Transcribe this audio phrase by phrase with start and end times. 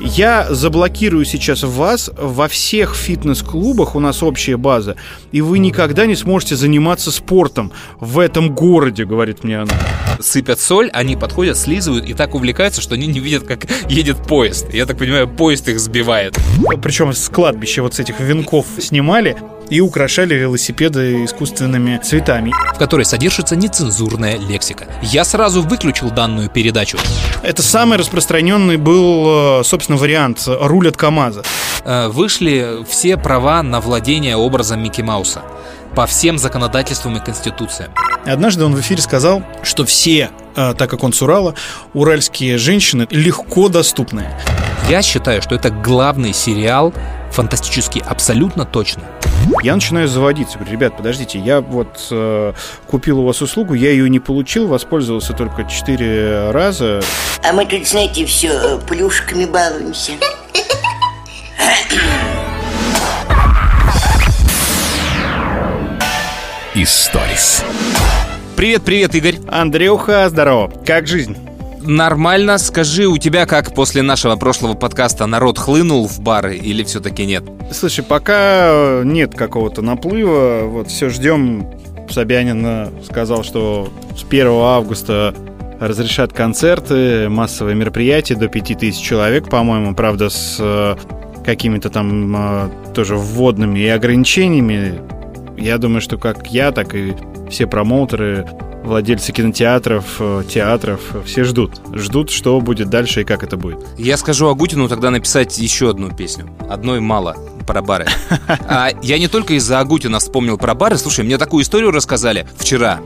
[0.00, 4.96] Я заблокирую сейчас вас во всех фитнес-клубах, у нас общая база,
[5.30, 7.70] и вы никогда не сможете заниматься спортом
[8.00, 9.72] в этом городе, говорит мне она.
[10.18, 14.74] Сыпят соль, они подходят, слизывают и так увлекаются, что они не видят, как едет поезд.
[14.74, 16.36] Я так понимаю, поезд их сбивает.
[16.82, 19.36] Причем с кладбища вот с этих венков снимали
[19.70, 22.52] и украшали велосипеды искусственными цветами.
[22.74, 24.86] В которой содержится нецензурная лексика.
[25.02, 26.98] Я сразу выключил данную передачу.
[27.42, 31.42] Это самый распространенный был, э, собственно, вариант руль от КАМАЗа.
[31.84, 35.42] Э, Вышли все права на владение образом Микки Мауса
[35.94, 37.92] по всем законодательствам и конституциям.
[38.26, 41.54] Однажды он в эфире сказал, что все, э, так как он с Урала,
[41.92, 44.38] уральские женщины легко доступные.
[44.88, 46.92] Я считаю, что это главный сериал
[47.30, 49.02] фантастический, абсолютно точно.
[49.62, 50.58] Я начинаю заводиться.
[50.58, 52.52] Говорю, ребят, подождите, я вот э,
[52.86, 57.02] купил у вас услугу, я ее не получил, воспользовался только четыре раза.
[57.42, 60.12] А мы тут, знаете, все плюшками балуемся.
[66.74, 67.64] Историс.
[68.64, 69.36] Привет-привет, Игорь.
[69.46, 70.72] Андрюха, здорово.
[70.86, 71.36] Как жизнь?
[71.82, 72.56] Нормально.
[72.56, 77.44] Скажи, у тебя как после нашего прошлого подкаста народ хлынул в бары или все-таки нет?
[77.70, 81.66] Слушай, пока нет какого-то наплыва, вот все ждем.
[82.08, 85.34] Собянин э, сказал, что с 1 августа
[85.78, 90.96] разрешат концерты, массовые мероприятия до 5000 человек, по-моему, правда, с э,
[91.44, 95.02] какими-то там э, тоже вводными и ограничениями.
[95.56, 97.14] Я думаю, что как я, так и
[97.48, 98.46] все промоутеры,
[98.84, 101.80] владельцы кинотеатров, э, театров, все ждут.
[101.92, 103.78] Ждут, что будет дальше и как это будет.
[103.98, 106.50] Я скажу Агутину тогда написать еще одну песню.
[106.68, 108.06] Одной мало про бары.
[108.68, 110.98] А я не только из-за Агутина вспомнил про бары.
[110.98, 113.00] Слушай, мне такую историю рассказали вчера.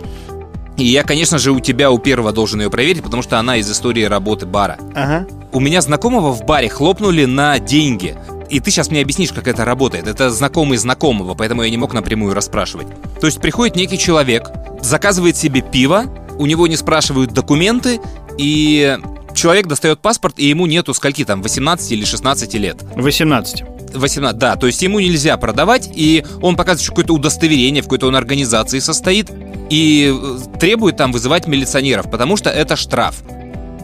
[0.77, 3.71] И я, конечно же, у тебя, у первого должен ее проверить, потому что она из
[3.71, 4.79] истории работы бара.
[4.95, 5.27] Ага.
[5.53, 8.17] У меня знакомого в баре хлопнули на деньги.
[8.51, 10.07] И ты сейчас мне объяснишь, как это работает.
[10.07, 12.87] Это знакомый знакомого, поэтому я не мог напрямую расспрашивать.
[13.21, 14.51] То есть приходит некий человек,
[14.81, 16.05] заказывает себе пиво,
[16.39, 18.01] у него не спрашивают документы,
[18.39, 18.97] и
[19.35, 22.77] человек достает паспорт, и ему нету скольки там, 18 или 16 лет.
[22.97, 23.65] 18.
[23.95, 28.07] 18, да, то есть ему нельзя продавать, и он показывает еще какое-то удостоверение, в какой-то
[28.07, 29.31] он организации состоит,
[29.71, 33.23] и э, требует там вызывать милиционеров, потому что это штраф.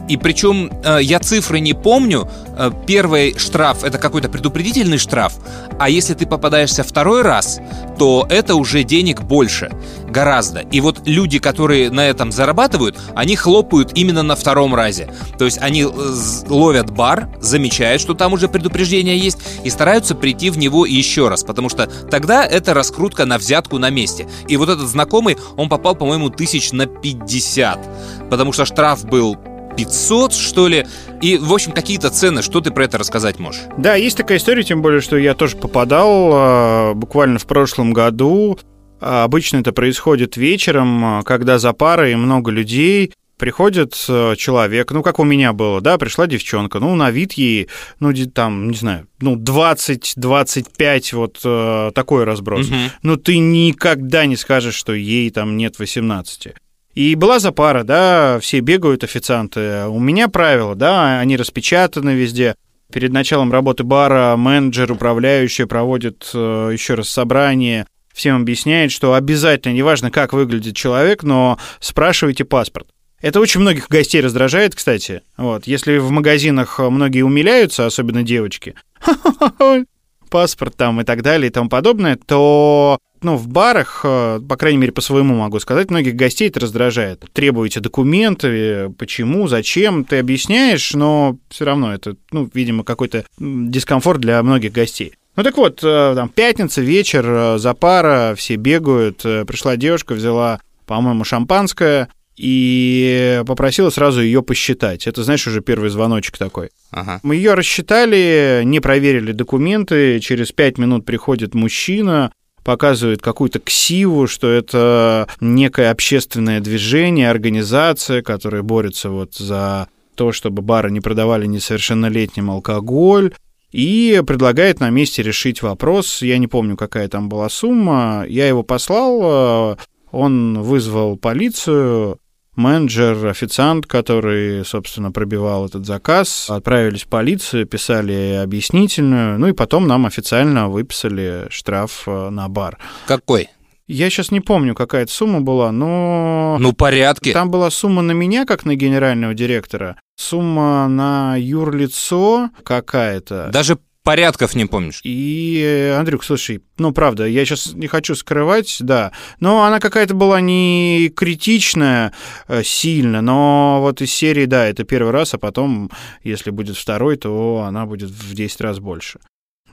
[0.07, 2.29] И причем э, я цифры не помню.
[2.57, 5.33] Э, Первый штраф это какой-то предупредительный штраф,
[5.79, 7.59] а если ты попадаешься второй раз,
[7.97, 9.71] то это уже денег больше,
[10.09, 10.59] гораздо.
[10.59, 15.11] И вот люди, которые на этом зарабатывают, они хлопают именно на втором разе.
[15.37, 16.13] То есть они э,
[16.47, 21.43] ловят бар, замечают, что там уже предупреждение есть, и стараются прийти в него еще раз,
[21.43, 24.27] потому что тогда это раскрутка на взятку на месте.
[24.47, 29.37] И вот этот знакомый, он попал, по-моему, тысяч на 50, потому что штраф был
[29.75, 30.85] 500, что ли.
[31.21, 32.41] И, в общем, какие-то цены.
[32.41, 33.61] Что ты про это рассказать можешь?
[33.77, 38.57] Да, есть такая история, тем более, что я тоже попадал э, буквально в прошлом году.
[38.99, 43.13] А, Обычно это происходит вечером, э, когда за парой много людей.
[43.37, 47.67] Приходит человек, ну, как у меня было, да, пришла девчонка, ну, на вид ей,
[47.99, 52.69] ну, там, не знаю, ну, 20-25, вот э, такой разброс.
[52.69, 52.91] Мгм.
[53.01, 56.53] Но ты никогда не скажешь, что ей там нет 18.
[56.95, 59.85] И была за пара, да, все бегают официанты.
[59.87, 62.55] У меня правила, да, они распечатаны везде.
[62.91, 69.73] Перед началом работы бара менеджер, управляющий проводит э, еще раз собрание, всем объясняет, что обязательно,
[69.73, 72.87] неважно, как выглядит человек, но спрашивайте паспорт.
[73.21, 75.23] Это очень многих гостей раздражает, кстати.
[75.35, 75.67] Вот.
[75.67, 78.75] Если в магазинах многие умиляются, особенно девочки,
[80.29, 84.77] паспорт там и так далее и тому подобное, то ну, в барах, э, по крайней
[84.77, 87.25] мере, по своему могу сказать, многих гостей это раздражает.
[87.33, 94.21] Требуете документы, э, почему, зачем, ты объясняешь, но все равно это, ну, видимо, какой-то дискомфорт
[94.21, 95.13] для многих гостей.
[95.35, 99.23] Ну так вот, э, там пятница, вечер, за пара, все бегают.
[99.23, 105.07] Пришла девушка, взяла, по-моему, шампанское и попросила сразу ее посчитать.
[105.07, 106.69] Это, знаешь, уже первый звоночек такой.
[106.91, 107.19] Ага.
[107.23, 110.19] Мы ее рассчитали, не проверили документы.
[110.19, 112.31] Через пять минут приходит мужчина,
[112.65, 120.63] показывает какую-то ксиву, что это некое общественное движение, организация, которая борется вот за то, чтобы
[120.63, 123.33] бары не продавали несовершеннолетним алкоголь,
[123.71, 126.21] и предлагает на месте решить вопрос.
[126.21, 128.25] Я не помню, какая там была сумма.
[128.27, 129.75] Я его послал, э,
[130.11, 132.17] он вызвал полицию,
[132.57, 139.87] менеджер, официант, который, собственно, пробивал этот заказ, отправились в полицию, писали объяснительную, ну и потом
[139.87, 142.77] нам официально выписали штраф э, на бар.
[143.07, 143.49] Какой?
[143.87, 146.57] Я сейчас не помню, какая это сумма была, но...
[146.59, 147.31] Ну, порядки.
[147.31, 153.49] Там была сумма на меня, как на генерального директора, сумма на юрлицо какая-то.
[153.53, 155.01] Даже порядков не помнишь.
[155.03, 160.39] И, Андрюк, слушай, ну, правда, я сейчас не хочу скрывать, да, но она какая-то была
[160.39, 162.13] не критичная
[162.47, 165.91] э, сильно, но вот из серии, да, это первый раз, а потом,
[166.23, 169.19] если будет второй, то она будет в 10 раз больше.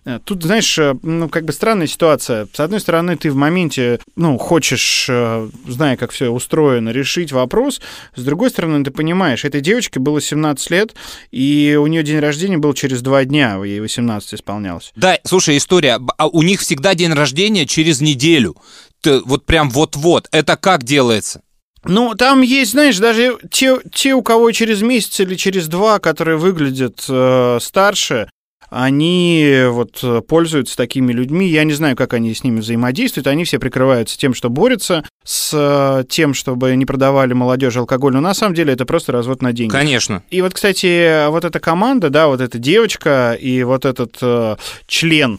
[0.05, 2.49] Э, Тут, знаешь, э, ну, как бы странная ситуация.
[2.53, 7.81] С одной стороны, ты в моменте, ну, хочешь, э, зная, как все устроено, решить вопрос.
[8.17, 10.95] С другой стороны, ты понимаешь, этой девочке было 17 лет,
[11.31, 14.93] и у нее день рождения был через два дня, ей 18 исполнялось.
[14.97, 16.01] Да, слушай, история.
[16.19, 18.57] а у них всегда день рождения через неделю.
[19.01, 20.29] Ты вот прям вот-вот.
[20.33, 21.43] Это как делается?
[21.85, 26.37] Ну, там есть, знаешь, даже те, те, у кого через месяц или через два, которые
[26.37, 28.29] выглядят э, старше,
[28.73, 31.47] они вот э, пользуются такими людьми.
[31.47, 33.27] Я не знаю, как они с ними взаимодействуют.
[33.27, 38.15] Они все прикрываются тем, что борются с э, тем, чтобы не продавали молодежи алкоголь.
[38.15, 39.73] Но на самом деле это просто развод на деньги.
[39.73, 40.23] Конечно.
[40.31, 45.39] И вот, кстати, вот эта команда, да, вот эта девочка и вот этот э, член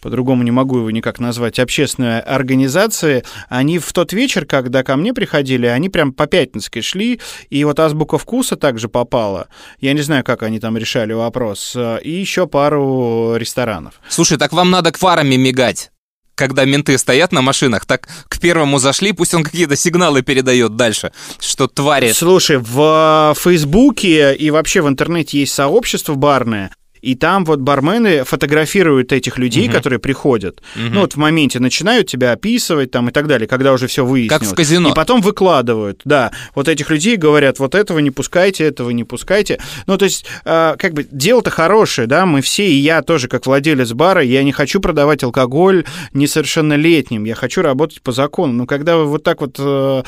[0.00, 5.12] по-другому не могу его никак назвать, общественной организации, они в тот вечер, когда ко мне
[5.12, 9.48] приходили, они прям по Пятницкой шли, и вот азбука вкуса также попала.
[9.80, 11.72] Я не знаю, как они там решали вопрос.
[11.76, 13.94] э, И еще пару ресторанов.
[14.08, 15.90] Слушай, так вам надо к фарами мигать.
[16.34, 21.10] Когда менты стоят на машинах, так к первому зашли, пусть он какие-то сигналы передает дальше,
[21.40, 22.12] что твари...
[22.12, 29.12] Слушай, в Фейсбуке и вообще в интернете есть сообщество барное, и там вот бармены фотографируют
[29.12, 29.76] этих людей, Мгм.
[29.76, 30.60] которые приходят.
[30.76, 30.94] Мгм.
[30.94, 34.40] Ну вот в моменте начинают тебя описывать там и так далее, когда уже все выяснилось.
[34.40, 34.90] Как в казино.
[34.90, 36.32] И потом выкладывают, да.
[36.54, 39.60] Вот этих людей говорят, вот этого не пускайте, этого не пускайте.
[39.86, 43.46] Ну то есть, э, как бы, дело-то хорошее, да, мы все, и я тоже, как
[43.46, 48.52] владелец бара, я не хочу продавать алкоголь несовершеннолетним, я хочу работать по закону.
[48.52, 50.02] Но когда вы вот так вот э,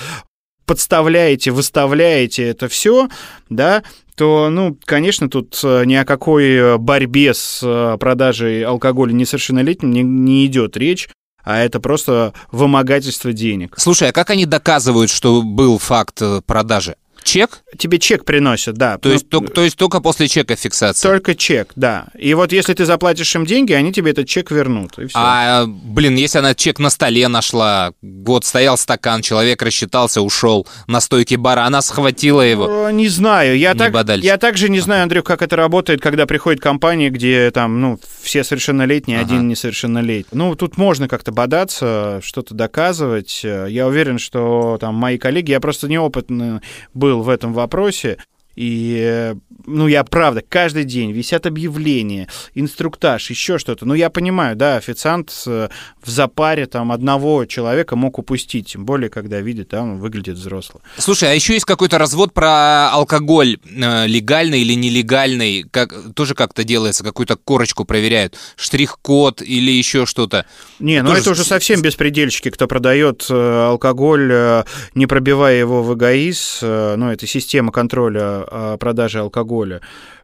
[0.66, 3.08] подставляете, выставляете это все,
[3.48, 3.82] да,
[4.20, 9.90] то, ну, конечно, тут э, ни о какой э, борьбе с э, продажей алкоголя несовершеннолетним
[9.90, 11.08] не, не идет речь,
[11.42, 13.76] а это просто вымогательство денег.
[13.78, 16.96] Слушай, а как они доказывают, что был факт продажи?
[17.22, 17.60] Чек?
[17.78, 18.98] Тебе чек приносят, да.
[18.98, 21.10] То Ну, есть, ток- то есть только после чека фиксация?
[21.10, 22.06] Только чек, да.
[22.18, 25.18] И вот если ты заплатишь им деньги, они тебе этот чек вернут, и все.
[25.18, 31.00] А, блин, если она чек на столе нашла, вот стоял стакан, человек рассчитался, ушел на
[31.00, 32.90] стойке бара, она схватила его.
[32.90, 33.56] Не знаю.
[33.58, 34.24] Я, Не так, бодались.
[34.24, 38.44] я также не знаю, Андрюх, как это работает, когда приходит компания, где там, ну, все
[38.44, 39.26] совершеннолетние, Ага.
[39.26, 40.26] один несоершеннолетний.
[40.36, 43.40] Ну, тут можно как-то бодаться, что-то доказывать.
[43.44, 46.60] Я уверен, что там мои коллеги, я просто неопытный
[46.94, 48.18] был в этом вопросе,
[48.56, 49.34] и, э,
[49.66, 53.86] ну, я правда, каждый день висят объявления, инструктаж, еще что-то.
[53.86, 55.68] Ну, я понимаю, да, официант э,
[56.02, 60.82] в запаре там одного человека мог упустить, тем более, когда видит, там, выглядит взрослый.
[60.98, 66.64] Слушай, а еще есть какой-то развод про алкоголь, э, легальный или нелегальный, как, тоже как-то
[66.64, 70.46] делается, какую-то корочку проверяют, штрих-код или еще что-то.
[70.78, 74.64] Не, ну Тоже это уже совсем беспредельщики, кто продает алкоголь,
[74.94, 78.39] не пробивая его в ЭГАИС, э, ну, это система контроля
[78.78, 79.80] продажи алкоголя.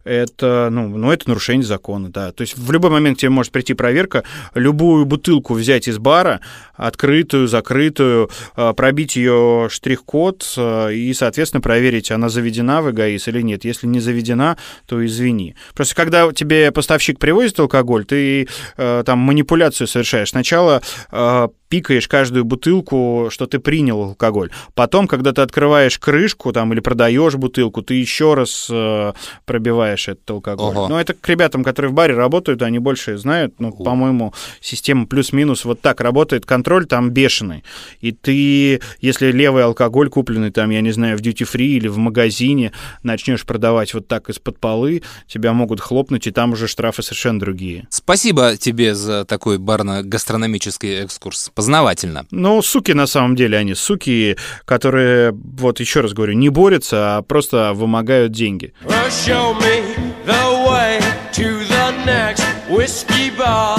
[0.07, 2.31] Это, ну, ну, это нарушение закона, да.
[2.31, 4.23] То есть в любой момент тебе может прийти проверка,
[4.55, 6.41] любую бутылку взять из бара,
[6.75, 13.43] открытую, закрытую, э, пробить ее штрих-код э, и, соответственно, проверить, она заведена в ЭГАИС или
[13.43, 13.65] нет.
[13.65, 14.57] Если не заведена,
[14.87, 15.57] то извини.
[15.75, 20.31] Просто когда тебе поставщик привозит алкоголь, ты э, там манипуляцию совершаешь.
[20.31, 20.83] Сначала
[21.69, 24.51] пикаешь каждую бутылку, что ты принял алкоголь.
[24.75, 29.13] Потом, когда ты открываешь крышку там или продаешь бутылку, ты еще раз э,
[29.97, 30.77] пробиваешь этот алкоголь.
[30.77, 30.89] Ого.
[30.89, 33.55] Но это к ребятам, которые в баре работают, они больше знают.
[33.59, 36.47] Ну, по-моему, система плюс-минус вот так работает.
[36.47, 37.65] Контроль там бешеный.
[38.01, 42.73] И ты, если левый алкоголь купленный там, я не знаю, в дьюти-фри или в магазине,
[43.03, 47.87] начнешь продавать вот так из-под полы, тебя могут хлопнуть, и там уже штрафы совершенно другие.
[47.91, 51.51] Спасибо тебе за такой барно-гастрономический экскурс.
[51.55, 52.27] Познавательно.
[52.31, 57.23] Ну, суки на самом деле, они суки, которые, вот еще раз говорю, не борются, а
[57.23, 58.73] просто вымогают деньги.
[58.85, 59.86] Well, show me
[60.27, 60.99] the way
[61.31, 63.77] to the next whiskey bar.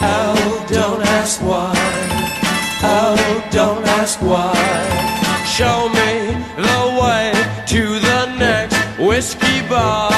[0.00, 1.74] Oh, don't ask why.
[2.82, 4.54] Oh, don't ask why.
[5.44, 7.32] Show me the way
[7.66, 10.13] to the next whiskey bar.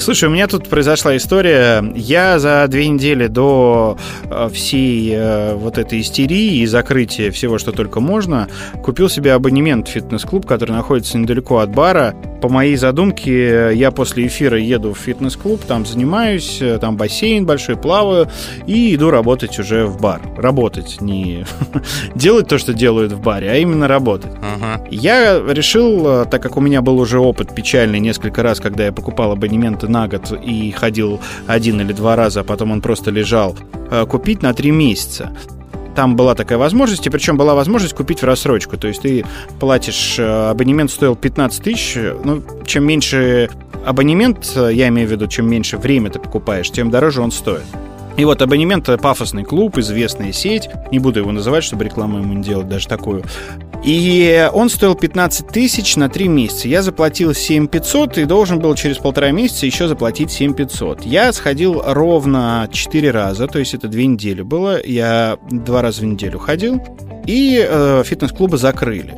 [0.00, 1.84] Слушай, у меня тут произошла история.
[1.94, 7.72] Я за две недели до э, всей э, вот этой истерии и закрытия всего, что
[7.72, 8.48] только можно,
[8.82, 12.14] купил себе абонемент в фитнес-клуб, который находится недалеко от бара.
[12.40, 17.76] По моей задумке, я после эфира еду в фитнес-клуб, там занимаюсь, э, там бассейн большой,
[17.76, 18.28] плаваю
[18.66, 20.22] и иду работать уже в бар.
[20.36, 21.44] Работать, не
[22.14, 24.32] делать то, что делают в баре, а именно работать.
[24.42, 24.82] Ага.
[24.90, 28.92] Я решил, э, так как у меня был уже опыт печальный несколько раз, когда я
[28.92, 33.56] покупал абонементы на год и ходил один или два раза, а потом он просто лежал,
[33.90, 35.30] э, купить на три месяца.
[35.94, 38.76] Там была такая возможность, и причем была возможность купить в рассрочку.
[38.76, 39.24] То есть ты
[39.58, 43.50] платишь, э, абонемент стоил 15 тысяч, ну, чем меньше
[43.84, 47.64] абонемент, э, я имею в виду, чем меньше время ты покупаешь, тем дороже он стоит.
[48.20, 52.42] И вот абонемент «Пафосный клуб», известная сеть, не буду его называть, чтобы рекламу ему не
[52.42, 53.24] делать даже такую.
[53.82, 56.68] И он стоил 15 тысяч на 3 месяца.
[56.68, 61.06] Я заплатил 7 500 и должен был через полтора месяца еще заплатить 7 500.
[61.06, 64.78] Я сходил ровно 4 раза, то есть это 2 недели было.
[64.84, 66.82] Я два раза в неделю ходил.
[67.24, 69.14] И э, фитнес-клубы закрыли.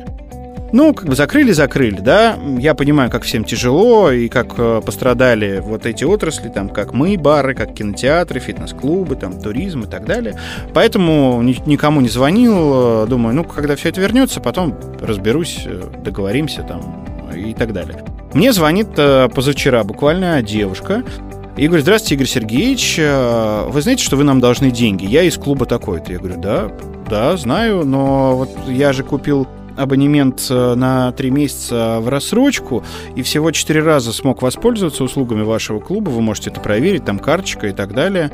[0.73, 2.35] Ну, как бы закрыли-закрыли, да.
[2.57, 7.15] Я понимаю, как всем тяжело и как э, пострадали вот эти отрасли, там, как мы,
[7.15, 10.35] бары, как кинотеатры, фитнес-клубы, там, туризм и так далее.
[10.73, 13.03] Поэтому ни- никому не звонил.
[13.03, 18.03] э, Думаю, ну, когда все это вернется, потом разберусь, э, договоримся там и так далее.
[18.33, 18.87] Мне звонит
[19.35, 21.03] позавчера буквально девушка,
[21.55, 25.05] и говорит, здравствуйте, Игорь Сергеевич, вы знаете, что вы нам должны деньги?
[25.05, 26.11] Я из клуба такой-то.
[26.11, 26.71] Я говорю, да,
[27.07, 32.83] да, знаю, но вот я же купил абонемент э, на три месяца в рассрочку
[33.15, 36.09] и всего четыре раза смог воспользоваться услугами вашего клуба.
[36.09, 38.31] Вы можете это проверить, там карточка и так далее.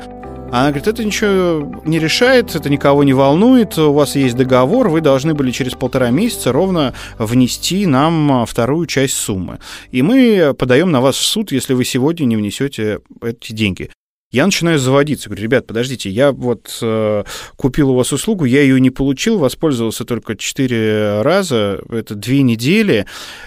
[0.52, 4.88] А она говорит, это ничего не решает, это никого не волнует, у вас есть договор,
[4.88, 9.60] вы должны были через полтора месяца ровно внести нам а, вторую часть суммы.
[9.92, 13.90] И мы подаем на вас в суд, если вы сегодня не внесете эти деньги.
[14.32, 15.28] Я начинаю заводиться.
[15.28, 17.24] Говорю, ребят, подождите, я вот э,
[17.56, 23.06] купил у вас услугу, я ее не получил, воспользовался только 4 раза, это 2 недели,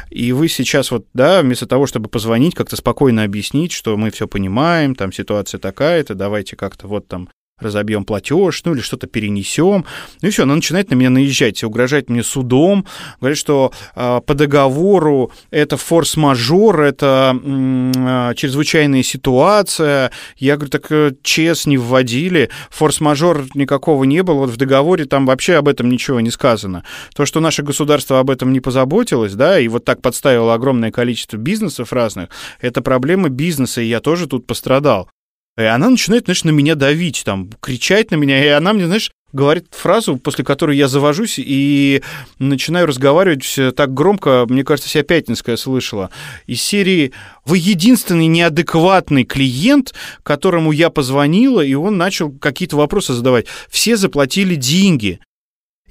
[0.10, 4.28] и вы сейчас вот, да, вместо того, чтобы позвонить, как-то спокойно объяснить, что мы все
[4.28, 7.30] понимаем, там ситуация такая-то, давайте как-то вот там
[7.60, 9.86] разобьем платеж, ну или что-то перенесем.
[10.22, 12.86] Ну и все, она начинает на меня наезжать, угрожать мне судом,
[13.20, 20.12] говорит, что э, по договору это форс-мажор, это э, чрезвычайная ситуация.
[20.38, 25.26] Я говорю, так э, ЧС не вводили, форс-мажор никакого не было, вот в договоре там
[25.26, 26.84] вообще об этом ничего не сказано.
[27.16, 31.38] То, что наше государство об этом не позаботилось, да, и вот так подставило огромное количество
[31.38, 32.30] бизнесов разных,
[32.62, 35.10] это проблема бизнеса, и я тоже тут пострадал.
[35.58, 39.12] И она начинает, знаешь, на меня давить, там, кричать на меня, и она мне, знаешь,
[39.34, 42.02] говорит фразу, после которой я завожусь и
[42.40, 46.10] начинаю разговаривать так громко, мне кажется, вся Пятницкая слышала,
[46.48, 47.12] из серии
[47.46, 49.94] «Вы единственный неадекватный клиент,
[50.24, 53.48] которому я позвонила, и он начал какие-то вопросы задавать.
[53.70, 55.20] Все заплатили деньги.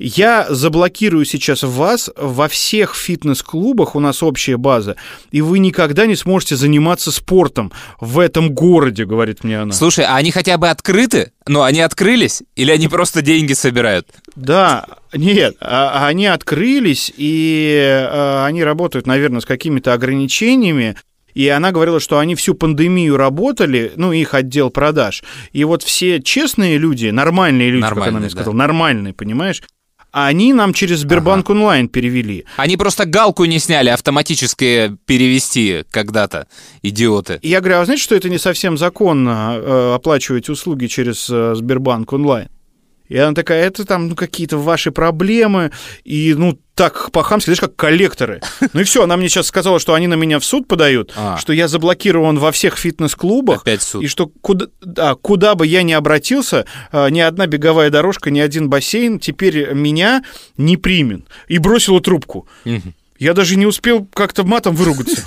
[0.05, 4.97] Я заблокирую сейчас вас во всех фитнес-клубах, у нас общая база,
[5.31, 9.73] и вы никогда не сможете заниматься спортом в этом городе, говорит мне она.
[9.73, 11.31] Слушай, а они хотя бы открыты?
[11.47, 12.43] Ну, они открылись?
[12.57, 14.09] Или они просто деньги собирают?
[14.35, 20.97] Да, нет, а- они открылись, и э, они работают, наверное, с какими-то ограничениями.
[21.33, 25.23] И она говорила, что они всю пандемию работали, ну, их отдел продаж.
[25.53, 28.33] И вот все честные люди, нормальные люди, как она Нормальные, мне да.
[28.33, 29.63] сказала, нормальные, понимаешь,
[30.13, 32.45] они нам через Сбербанк онлайн перевели.
[32.57, 36.47] Они просто галку не сняли автоматически перевести когда-то,
[36.83, 37.39] идиоты.
[37.43, 41.29] И я говорю, а вы знаете, что это не совсем законно э, оплачивать услуги через
[41.31, 42.49] э, Сбербанк онлайн?
[43.13, 45.71] И она такая, это там ну, какие-то ваши проблемы,
[46.05, 48.41] и ну так по-хамски, знаешь, как коллекторы.
[48.73, 51.37] Ну и все, она мне сейчас сказала, что они на меня в суд подают, А.
[51.37, 54.03] что я заблокирован во всех фитнес-клубах, Опять суд.
[54.03, 58.41] и что куда, да, куда бы я ни обратился, э, ни одна беговая дорожка, ни
[58.41, 60.25] один бассейн теперь меня
[60.57, 61.27] не примет.
[61.49, 62.49] И бросила трубку.
[63.23, 65.23] Я даже не успел как-то матом выругаться.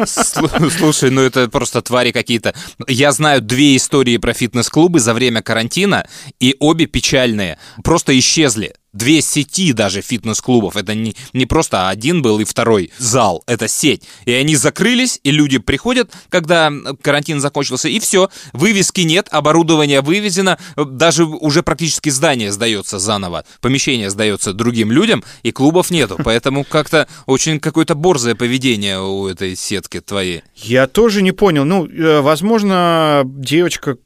[0.00, 2.52] Слу- Слушай, ну это просто твари какие-то.
[2.88, 6.08] Я знаю две истории про фитнес-клубы за время карантина,
[6.40, 7.58] и обе печальные.
[7.84, 8.74] Просто исчезли.
[8.96, 10.74] Две сети даже фитнес-клубов.
[10.74, 13.42] Это не, не просто один был и второй зал.
[13.46, 14.04] Это сеть.
[14.24, 16.72] И они закрылись, и люди приходят, когда
[17.02, 18.30] карантин закончился, и все.
[18.54, 20.58] Вывески нет, оборудование вывезено.
[20.76, 23.44] Даже уже практически здание сдается заново.
[23.60, 26.16] Помещение сдается другим людям, и клубов нету.
[26.24, 30.42] Поэтому как-то очень какое-то борзое поведение у этой сетки твоей.
[30.54, 31.66] Я тоже не понял.
[31.66, 33.98] Ну, э, возможно, девочка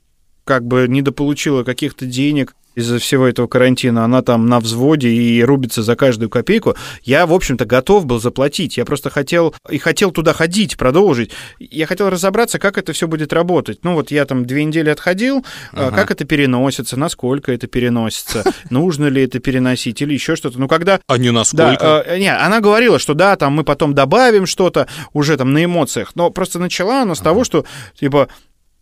[0.44, 5.82] как бы недополучила каких-то денег из-за всего этого карантина, она там на взводе и рубится
[5.82, 8.76] за каждую копейку, я, в общем-то, готов был заплатить.
[8.76, 11.32] Я просто хотел и хотел туда ходить, продолжить.
[11.58, 13.80] Я хотел разобраться, как это все будет работать.
[13.82, 15.96] Ну, вот я там две недели отходил, а, Ага.
[15.96, 20.58] как это переносится, насколько это переносится, нужно ли это переносить или еще что-то.
[20.60, 22.04] Ну, когда А не да, насколько?
[22.06, 26.12] э, не, она говорила, что да, там мы потом добавим что-то уже там на эмоциях,
[26.14, 27.64] но просто начала она с того, что
[27.98, 28.28] типа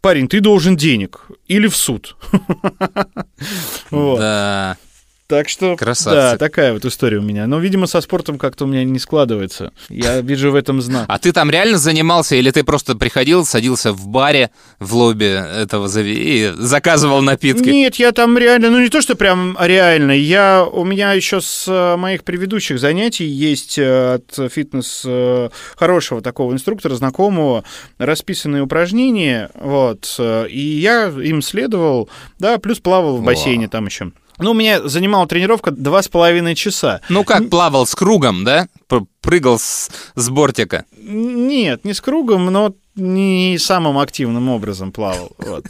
[0.01, 2.17] парень, ты должен денег или в суд.
[3.91, 4.77] Да.
[5.29, 6.17] Так что, Красавцы.
[6.17, 7.47] да, такая вот история у меня.
[7.47, 9.73] Но, видимо, со спортом как-то у меня не складывается.
[9.91, 11.05] Я вижу в этом знак.
[11.07, 15.87] А ты там реально занимался, или ты просто приходил, садился в баре в лобби этого
[16.01, 17.69] и заказывал напитки?
[17.69, 21.69] Нет, я там реально, ну не то, что прям реально, я, у меня еще с
[21.69, 27.65] э, моих предыдущих занятий есть э, от фитнес э, хорошего такого инструктора, знакомого,
[27.99, 32.09] расписанные упражнения, вот, и я им следовал,
[32.39, 34.11] да, плюс плавал в бассейне там еще.
[34.39, 37.01] Ну, у меня занимала тренировка два с половиной часа.
[37.09, 38.69] Ну как, плавал с кругом, да?
[39.21, 40.85] Прыгал с, с бортика.
[40.97, 45.33] Нет, не с кругом, но не самым активным образом плавал.
[45.39, 45.67] вот.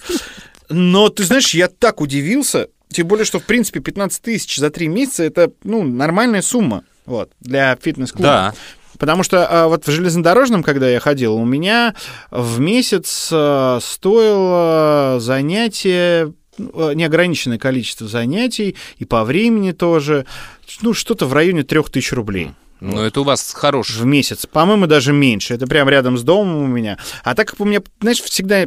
[0.68, 4.88] Но, ты знаешь, я так удивился, тем более, что, в принципе, 15 тысяч за три
[4.88, 8.22] месяца— это, ну, нормальная сумма вот, для фитнес-клуба.
[8.22, 8.54] Да.
[8.98, 11.94] Потому что а, вот в железнодорожном, когда я ходил, у меня
[12.30, 20.27] в месяц а, стоило занятие неограниченное количество занятий и по времени тоже,
[20.83, 23.97] ну, что-то в районе трех тысяч рублей Ну это у вас хороший.
[24.00, 24.47] в месяц.
[24.47, 25.54] По-моему, даже меньше.
[25.54, 26.99] Это прям рядом с домом у меня.
[27.25, 28.66] А так как у меня, знаешь, всегда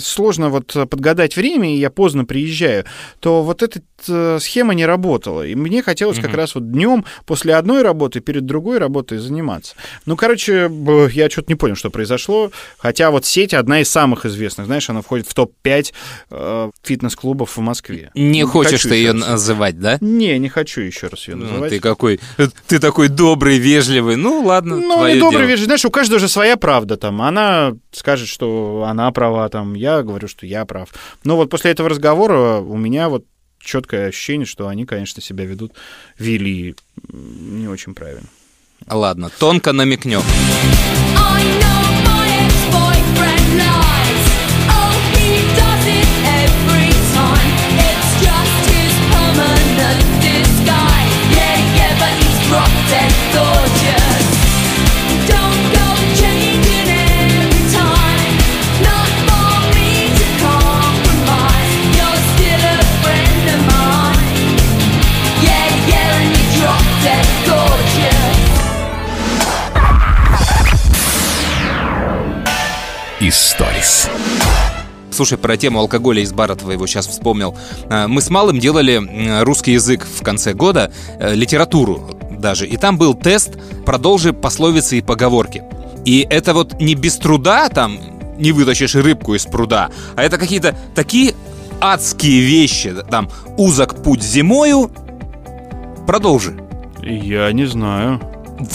[0.00, 2.84] сложно вот подгадать время, и я поздно приезжаю,
[3.20, 5.46] то вот эта э, схема не работала.
[5.46, 9.74] И мне хотелось как раз вот днем после одной работы перед другой работой заниматься.
[10.06, 10.70] Ну, короче,
[11.12, 12.50] я что-то не понял, что произошло.
[12.78, 14.66] Хотя вот сеть одна из самых известных.
[14.66, 15.92] Знаешь, она входит в топ-5
[16.30, 18.10] э, фитнес-клубов в Москве.
[18.14, 19.28] Не Ну, хочешь ты ее раз.
[19.28, 19.98] называть, да?
[20.00, 21.70] Не, не хочу еще раз ее Ну, называть.
[21.70, 22.20] ты какой,
[22.66, 24.16] ты такой добрый, вежливый.
[24.16, 25.48] Ну ладно, Ну, твое не добрый дело.
[25.50, 25.64] вежливый.
[25.66, 27.20] Знаешь, у каждого же своя правда там.
[27.20, 29.74] Она скажет, что она права там.
[29.74, 30.88] Я говорю, что я прав.
[31.24, 33.24] Но вот после этого разговора у меня вот
[33.60, 35.72] четкое ощущение, что они, конечно, себя ведут,
[36.18, 36.74] вели
[37.12, 38.28] не очень правильно.
[38.88, 40.20] Ладно, тонко намекнем.
[40.20, 44.07] I know my ex-boyfriend lies.
[73.20, 74.08] Историс.
[75.10, 77.54] Слушай, про тему алкоголя из бара твоего сейчас вспомнил.
[77.90, 82.66] А, Мы с Малым делали русский язык в конце года, э, литературу даже.
[82.66, 85.62] И там был тест «Продолжи пословицы и поговорки».
[86.04, 87.98] И это вот не без труда там
[88.38, 91.34] не вытащишь рыбку из пруда, а это какие-то такие
[91.80, 92.94] адские вещи.
[93.10, 94.90] Там «Узок путь зимою»,
[96.06, 96.56] «Продолжи».
[97.02, 98.20] Я не знаю.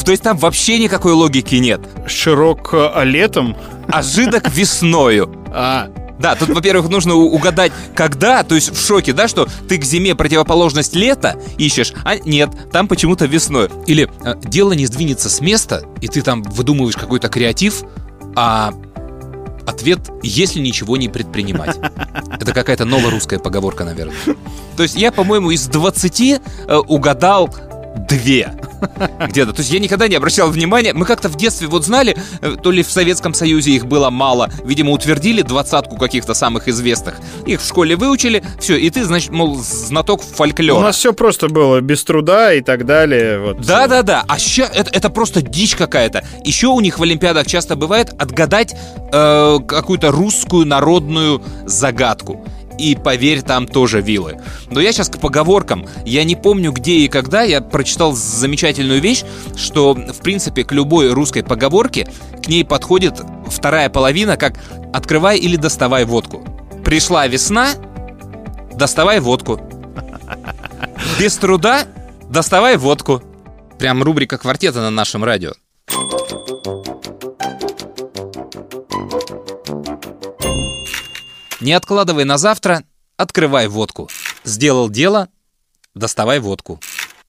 [0.06, 1.82] То есть там вообще никакой логики нет.
[2.08, 3.56] Широк а летом?
[3.88, 5.30] А жидок весною.
[5.48, 9.84] А, Да, тут, во-первых, нужно угадать, когда, то есть в шоке, да, что ты к
[9.84, 13.70] зиме противоположность лета ищешь, а нет, там почему-то весной.
[13.88, 17.84] Или э, дело не сдвинется с места, и ты там выдумываешь какой-то креатив,
[18.36, 18.74] а
[19.66, 21.78] ответ «если ничего не предпринимать».
[22.40, 24.16] Это какая-то новая русская поговорка, наверное.
[24.78, 27.54] То есть я, по-моему, из 20 э, угадал
[28.10, 28.54] две
[29.28, 29.54] где-то.
[29.54, 30.94] То есть я никогда не обращал внимания.
[30.94, 34.50] Мы как-то в детстве вот знали, э, то ли в Советском Союзе их было мало,
[34.64, 37.20] видимо, утвердили двадцатку каких-то самых известных.
[37.46, 40.80] Их в школе выучили, все, и ты, значит, мол, знаток фольклора.
[40.80, 43.40] у нас все просто было, без труда и так далее.
[43.40, 43.62] Вот.
[43.66, 44.24] Да, да, да.
[44.28, 46.24] А ща это, это просто дичь какая-то.
[46.44, 48.76] Еще у них в Олимпиадах часто бывает отгадать
[49.12, 52.46] э, какую-то русскую народную загадку.
[52.78, 54.42] И поверь, там тоже вилы.
[54.70, 55.88] Но я сейчас к поговоркам.
[56.06, 59.24] Я не помню, где и когда я прочитал замечательную вещь,
[59.56, 62.08] что, в принципе, к любой русской поговорке
[62.44, 64.60] к ней подходит вторая половина, как
[64.94, 66.44] «открывай или доставай водку».
[66.84, 67.70] Пришла весна,
[68.74, 69.60] доставай водку.
[71.20, 71.86] Без труда
[72.30, 73.22] доставай водку.
[73.78, 75.54] Прям рубрика квартета на нашем радио.
[81.64, 82.84] Не откладывай на завтра,
[83.16, 84.10] открывай водку.
[84.44, 85.30] Сделал дело,
[85.96, 86.82] доставай водку.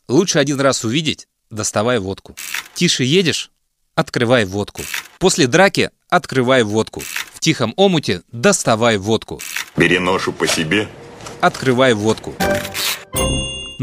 [0.08, 2.34] Лучше один раз увидеть, доставай водку.
[2.74, 3.52] Тише едешь,
[3.94, 4.82] открывай водку.
[5.20, 7.00] После драки открывай водку.
[7.32, 9.40] В тихом омуте доставай водку.
[9.76, 10.88] Бери ношу по себе,
[11.40, 12.34] открывай водку.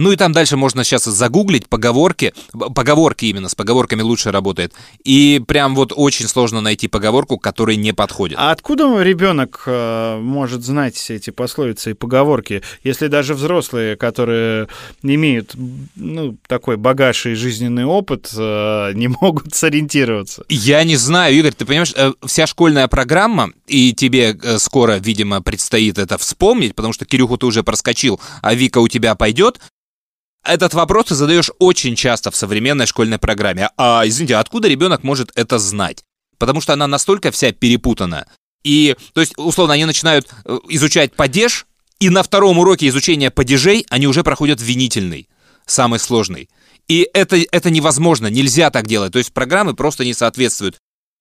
[0.02, 2.34] Ну и там дальше можно сейчас загуглить поговорки.
[2.52, 4.74] Поговорки именно, с поговорками лучше работает.
[5.04, 8.36] И прям вот очень сложно найти поговорку, которая не подходит.
[8.40, 14.68] А откуда ребенок э, может знать все эти пословицы и поговорки, если даже взрослые, которые
[15.04, 15.54] имеют
[15.96, 20.46] ну, такой багаж и жизненный опыт, э, не могут сориентироваться?
[20.50, 26.00] Я не знаю, Игорь, ты понимаешь, э, вся школьная программа, и тебе скоро, видимо, предстоит
[26.00, 29.60] это вспомнить, потому что Кирюху ты уже проскочил, а Вика у тебя пойдет.
[30.44, 33.70] Этот вопрос ты задаешь очень часто в современной школьной программе.
[33.78, 36.04] А, извините, откуда ребенок может это знать?
[36.38, 38.26] Потому что она настолько вся перепутана.
[38.64, 41.68] И, то есть, условно, они начинают э, изучать падеж,
[42.00, 45.30] и на втором уроке изучения падежей они уже проходят винительный,
[45.68, 46.50] самый сложный.
[46.88, 49.14] И это, это невозможно, нельзя так делать.
[49.14, 50.78] То есть программы просто не соответствуют.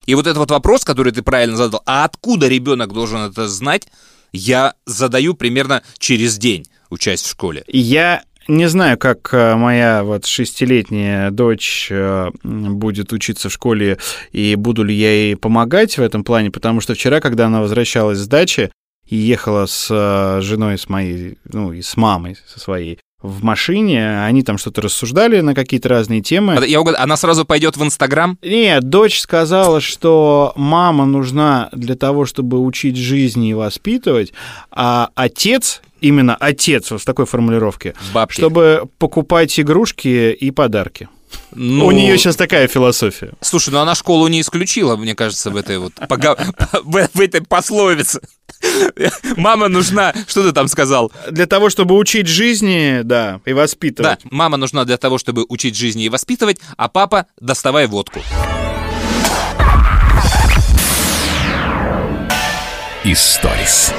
[0.07, 3.87] И вот этот вот вопрос, который ты правильно задал, а откуда ребенок должен это знать,
[4.33, 7.63] я задаю примерно через день, учась в школе.
[7.67, 13.97] Я не знаю, как э, моя вот шестилетняя дочь э, будет учиться в школе
[14.31, 18.17] и буду ли я ей помогать в этом плане, потому что вчера, когда она возвращалась
[18.19, 18.71] с дачи
[19.07, 24.23] и ехала с э, женой, с моей, ну и с мамой со своей в машине,
[24.23, 26.57] они там что-то рассуждали на какие-то разные темы.
[26.65, 28.37] Я угад- Она сразу пойдет в Инстаграм?
[28.41, 34.33] Нет, дочь сказала, что мама нужна для того, чтобы учить жизни и воспитывать,
[34.71, 38.33] а отец, именно отец, вот в такой формулировке, Бабки.
[38.35, 41.07] чтобы покупать игрушки и подарки.
[41.53, 43.31] Ну, У нее сейчас такая философия.
[43.39, 45.93] Слушай, ну она школу не исключила, мне кажется, в этой вот
[46.83, 48.19] в, этой пословице.
[49.37, 51.11] Мама нужна, что ты там сказал?
[51.29, 54.19] Для того, чтобы учить жизни, да, и Да, воспитывать.
[54.29, 58.21] мама нужна для того, чтобы учить жизни и воспитывать, а папа доставай водку.
[63.03, 63.93] Историс.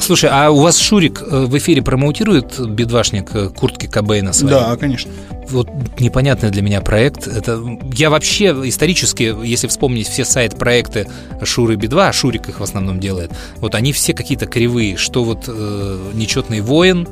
[0.00, 4.50] Слушай, а у вас Шурик э, в эфире промоутирует бедвашник э, куртки Кобейна свои?
[4.50, 5.10] Да, конечно.
[5.48, 7.26] Вот непонятный для меня проект.
[7.26, 7.60] Это
[7.94, 11.08] я вообще исторически, если вспомнить все сайт-проекты
[11.42, 14.96] Шуры Би-2, а Шурик их в основном делает, вот они все какие-то кривые.
[14.96, 17.08] Что вот э, нечетный воин,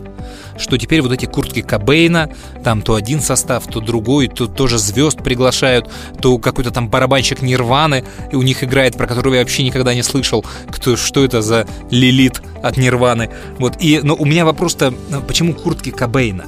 [0.58, 2.30] что теперь вот эти куртки Кобейна,
[2.64, 8.04] там то один состав, то другой, то тоже звезд приглашают, то какой-то там барабанщик Нирваны
[8.32, 11.66] и у них играет, про которого я вообще никогда не слышал, кто, что это за
[11.90, 13.30] Лилит от Нирваны.
[13.58, 16.46] Вот, и, но у меня вопрос-то, э, почему куртки Кобейна?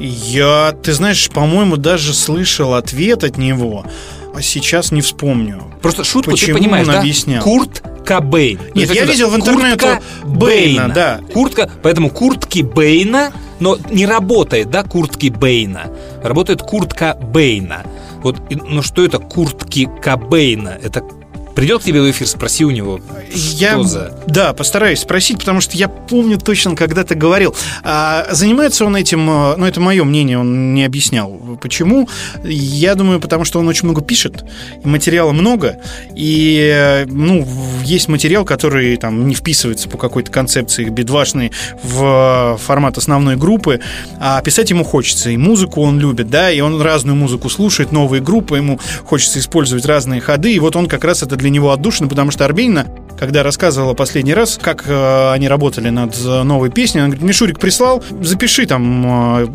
[0.00, 3.86] Я, ты знаешь, по-моему, даже слышал ответ от него,
[4.34, 5.62] а сейчас не вспомню.
[5.80, 7.00] Просто шутку Почему ты понимаешь, он да?
[7.00, 7.42] объяснял?
[7.42, 8.58] Курт Кобейн.
[8.74, 11.20] Нет, Ну, я это видел в интернете куртка Бэйна, да.
[11.32, 15.90] Куртка, поэтому куртки Бэйна, но не работает, да, куртки Бэйна.
[16.22, 17.84] Работает куртка Бэйна.
[18.22, 20.78] Вот, ну что это куртки Кобейна?
[20.82, 21.04] Это
[21.54, 23.00] придет к тебе в эфир, спроси у него,
[23.32, 24.18] Я, что за...
[24.26, 27.54] да, постараюсь спросить, потому что я помню точно, когда ты говорил.
[27.82, 31.30] А, занимается он этим, э, ну, это мое мнение, он не объяснял.
[31.60, 32.08] Почему?
[32.44, 34.44] Я думаю, потому что он очень много пишет,
[34.82, 35.78] и материала много,
[36.14, 37.46] и, э, ну,
[37.84, 43.80] есть материал, который там не вписывается по какой-то концепции бедвашной в э, формат основной группы,
[44.18, 48.20] а писать ему хочется, и музыку он любит, да, и он разную музыку слушает, новые
[48.20, 52.08] группы, ему хочется использовать разные ходы, и вот он как раз это для него отдушина,
[52.08, 52.86] потому что Арбенина,
[53.18, 57.58] когда рассказывала последний раз, как э, они работали над э, новой песней, он говорит, Мишурик
[57.58, 59.46] прислал, запиши там э,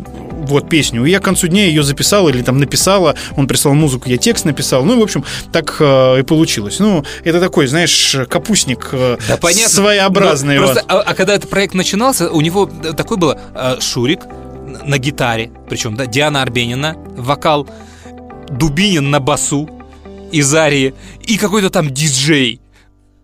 [0.50, 1.04] вот песню.
[1.04, 4.44] И я к концу дня ее записал или там написала, он прислал музыку, я текст
[4.44, 4.84] написал.
[4.84, 6.78] Ну, и, в общем, так э, и получилось.
[6.78, 9.68] Ну, это такой, знаешь, капустник э, Да, понятно.
[9.68, 10.56] своеобразный.
[10.56, 10.72] Ну, вот.
[10.74, 14.20] просто, а, а когда этот проект начинался, у него такой было э, Шурик
[14.84, 17.68] на гитаре, причем да, Диана Арбенина, вокал,
[18.50, 19.68] Дубинин на басу
[20.32, 20.94] из Арии
[21.26, 22.60] и какой-то там диджей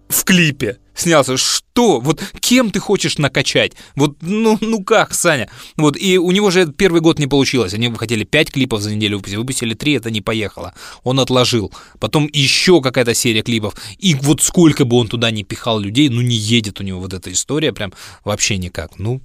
[0.09, 1.37] в клипе снялся.
[1.37, 2.01] Что?
[2.01, 3.73] Вот кем ты хочешь накачать?
[3.97, 5.49] Вот, ну, ну как, Саня?
[5.77, 7.75] Вот, и у него же первый год не получилось.
[7.75, 10.75] Они хотели 5 клипов за неделю выпустить, выпустили 3, это не поехало.
[11.03, 11.73] Он отложил.
[12.01, 13.75] Потом еще какая-то серия клипов.
[13.99, 17.13] И вот сколько бы он туда не пихал людей, ну не едет у него вот
[17.13, 17.93] эта история прям
[18.25, 18.99] вообще никак.
[18.99, 19.21] Ну,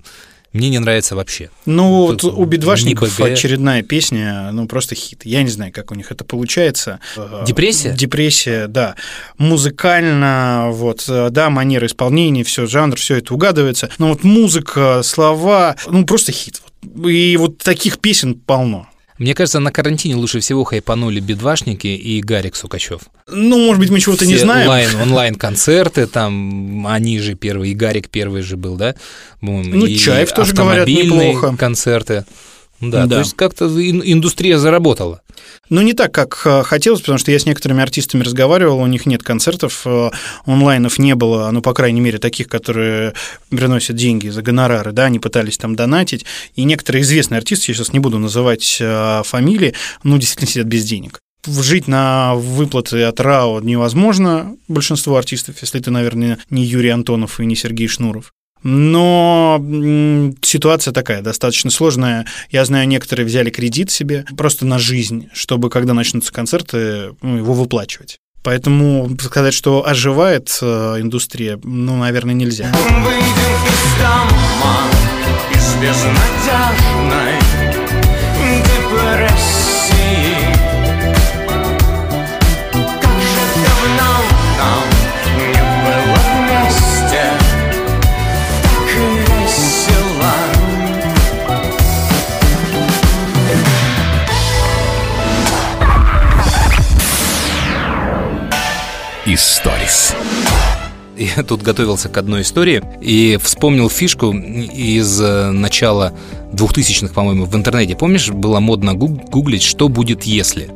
[0.53, 1.49] мне не нравится вообще.
[1.65, 3.31] Ну, вот у бедвашников БГ.
[3.31, 5.21] очередная песня, ну, просто хит.
[5.23, 6.99] Я не знаю, как у них это получается.
[7.45, 7.93] Депрессия?
[7.93, 8.95] Депрессия, да.
[9.37, 13.89] Музыкально, вот, да, манера исполнения, все, жанр, все это угадывается.
[13.97, 16.61] Но вот музыка, слова, ну, просто хит.
[17.05, 18.87] И вот таких песен полно.
[19.21, 23.01] Мне кажется, на карантине лучше всего хайпанули бедвашники и Гарик Сукачев.
[23.27, 24.63] Ну, может быть, мы чего-то не знаем.
[24.63, 28.95] Онлайн, онлайн-концерты, там они же первые, и Гарик первый же был, да?
[29.41, 31.55] Ну, и Чаев тоже, говорят, неплохо.
[31.55, 32.25] концерты.
[32.81, 33.15] Да, Да.
[33.15, 35.21] то есть как-то ин- индустрия заработала.
[35.69, 39.05] Ну, не так, как э, хотелось, потому что я с некоторыми артистами разговаривал, у них
[39.05, 40.09] нет концертов, э,
[40.45, 43.13] онлайнов не было, ну, по крайней мере, таких, которые
[43.49, 47.93] приносят деньги за гонорары, да, они пытались там донатить, и некоторые известные артисты, я сейчас
[47.93, 51.19] не буду называть э, фамилии, ну, действительно сидят без денег.
[51.47, 57.45] Жить на выплаты от РАО невозможно большинство артистов, если ты, наверное, не Юрий Антонов и
[57.45, 58.31] не Сергей Шнуров.
[58.63, 59.63] Но
[60.41, 62.25] ситуация такая, достаточно сложная.
[62.49, 67.53] Я знаю, некоторые взяли кредит себе просто на жизнь, чтобы, когда начнутся концерты, ну, его
[67.53, 68.19] выплачивать.
[68.43, 72.71] Поэтому сказать, что оживает э, индустрия, ну, наверное, нельзя.
[72.73, 74.89] Выйдем из дома,
[75.53, 77.40] из безнадежной
[99.33, 100.13] Историс.
[101.17, 106.11] Я тут готовился к одной истории и вспомнил фишку из э, начала
[106.51, 107.95] 2000-х, по-моему, в интернете.
[107.95, 110.69] Помнишь, было модно гуг- гуглить, что будет если?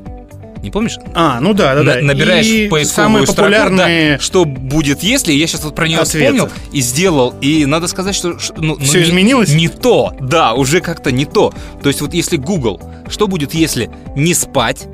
[0.63, 0.97] Не помнишь?
[1.13, 1.95] А, ну да, да, да.
[1.95, 5.33] На- Набираешь И поисковую самые строку, популярные да, что будет если.
[5.33, 6.33] Я сейчас вот про нее Ответы.
[6.33, 7.33] вспомнил и сделал.
[7.41, 9.53] И надо сказать, что ну, ну, Всё не- изменилось?
[9.53, 11.53] Не то, да, уже как-то не то.
[11.83, 14.87] То есть вот если Google, что будет если не спать,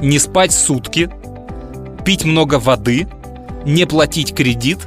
[0.00, 1.08] не спать сутки,
[2.08, 3.06] пить много воды,
[3.66, 4.78] не платить кредит,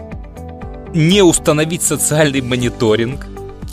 [0.96, 3.28] не установить социальный мониторинг.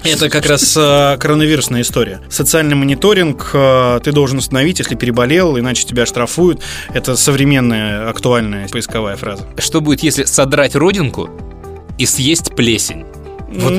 [0.04, 2.20] Это как раз э, коронавирусная история.
[2.28, 6.60] Социальный мониторинг э, ты должен установить, если переболел, иначе тебя штрафуют.
[6.92, 9.46] Это современная актуальная поисковая фраза.
[9.56, 11.30] Что будет, если содрать родинку
[11.96, 13.06] и съесть плесень?
[13.48, 13.72] Вот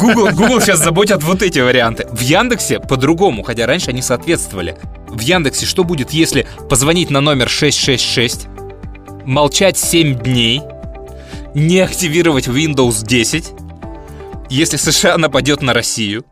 [0.00, 2.08] Google, Google сейчас заботят вот эти варианты.
[2.10, 4.76] В Яндексе по-другому, хотя раньше они соответствовали.
[5.08, 8.48] В Яндексе что будет, если позвонить на номер 666,
[9.24, 10.60] молчать 7 дней,
[11.54, 13.50] не активировать Windows 10,
[14.50, 16.24] если США нападет на Россию?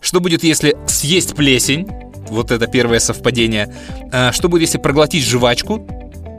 [0.00, 1.88] Что будет, если съесть плесень?
[2.28, 3.74] Вот это первое совпадение.
[4.12, 5.86] А, Что будет, если проглотить жвачку,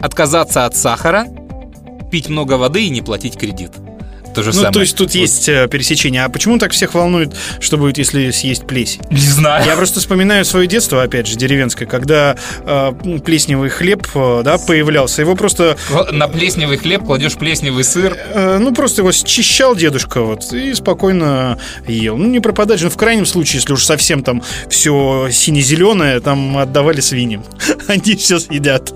[0.01, 1.25] отказаться от сахара,
[2.11, 3.71] пить много воды и не платить кредит?
[4.39, 4.73] То же Ну, самое.
[4.73, 5.15] то есть тут Вот.
[5.15, 6.23] есть э, пересечение.
[6.25, 9.01] А почему так всех волнует, что будет, если съесть плесень?
[9.09, 9.65] Не знаю.
[9.65, 12.91] Я просто вспоминаю свое детство, опять же, деревенское, когда э,
[13.25, 15.21] плесневый хлеб, э, да, появлялся.
[15.21, 15.77] Его просто,
[16.11, 18.17] На плесневый хлеб кладешь плесневый сыр.
[18.33, 22.17] э, ну, просто его счищал дедушка, вот, и спокойно ел.
[22.17, 26.57] Ну, не пропадать же, ну, в крайнем случае, если уж совсем там все сине-зеленое, там
[26.57, 27.43] отдавали свиньям.
[27.87, 28.93] Они все съедят.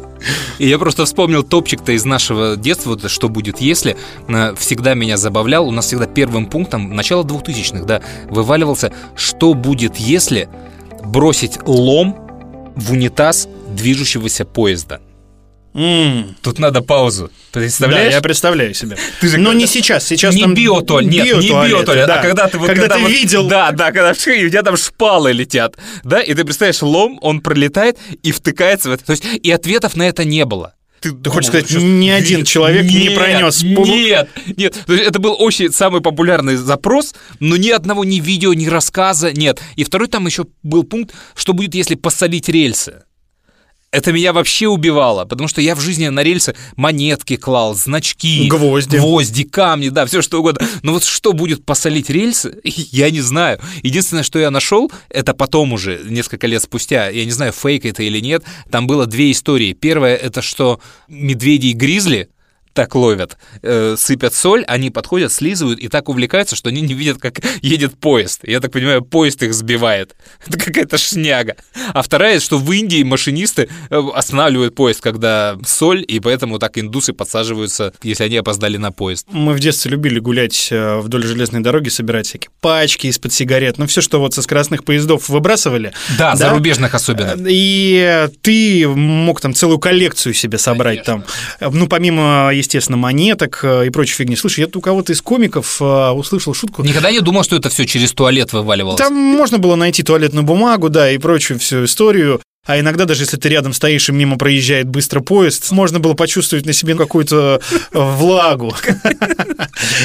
[0.57, 3.97] И я просто вспомнил топчик-то из нашего детства, что будет если.
[4.27, 5.67] Э, Всегда меня забавлял.
[5.67, 10.49] У нас всегда первым пунктом, начало 2000-х, да, вываливался, что будет если
[11.03, 12.17] бросить лом
[12.75, 14.99] в унитаз движущегося поезда.
[15.73, 17.31] М, Тут надо паузу.
[17.53, 18.13] Да, Представляешь?
[18.13, 18.97] я представляю себе.
[19.21, 20.05] Ты же Но когда- не сейчас.
[20.05, 22.19] Сейчас не там биотуалет, нет, не биотуалеты, биотуалет, да.
[22.19, 24.77] а когда ты вот когда, ты вот- видел, да, да, когда и у тебя там
[24.77, 29.23] шпалы летят, да, и ты представляешь, лом, он пролетает и втыкается в это, то есть
[29.25, 30.73] и ответов на это не было.
[31.01, 35.69] Ты, хочешь сказать, ни один человек не пронес Нет, нет, То есть это был очень
[35.73, 39.59] самый популярный запрос, но ни одного ни видео, ни рассказа нет.
[39.75, 43.03] И второй там еще был пункт, что будет, если посолить рельсы.
[43.93, 48.97] Это меня вообще убивало, потому что я в жизни на рельсы монетки клал, значки, Гвозди.
[48.97, 50.67] гвозди, камни, да, все что угодно.
[50.81, 53.59] Но вот что будет посолить рельсы, я не знаю.
[53.83, 58.01] Единственное, что я нашел, это потом уже, несколько лет спустя, я не знаю, фейк это
[58.01, 59.73] или нет, там было две истории.
[59.73, 62.29] Первая, это что медведи и гризли
[62.73, 67.19] так ловят, э, сыпят соль, они подходят, слизывают и так увлекаются, что они не видят,
[67.19, 68.41] как едет поезд.
[68.43, 70.15] Я так понимаю, поезд их сбивает.
[70.47, 71.55] Это какая-то шняга.
[71.93, 77.13] А вторая, что в Индии машинисты э, останавливают поезд, когда соль, и поэтому так индусы
[77.13, 79.27] подсаживаются, если они опоздали на поезд.
[79.29, 83.87] Мы в детстве любили гулять э, вдоль железной дороги, собирать всякие пачки из-под сигарет, ну
[83.87, 85.93] все, что вот со скоростных поездов выбрасывали.
[86.17, 87.35] Да, зарубежных особенно.
[87.47, 91.23] И ты мог там целую коллекцию себе собрать там.
[91.59, 94.35] Ну, помимо, естественно, монеток э, и прочей фигни.
[94.35, 96.83] Слушай, я у кого-то из комиков э, услышал шутку.
[96.83, 98.97] Никогда не думал, что это все через туалет вываливалось.
[98.97, 102.41] Там можно было найти туалетную бумагу, да, и прочую всю историю.
[102.65, 106.65] А иногда, даже если ты рядом стоишь и мимо проезжает быстро поезд, можно было почувствовать
[106.65, 108.73] на себе какую-то э, влагу.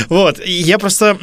[0.09, 0.41] Вот.
[0.45, 1.17] Я просто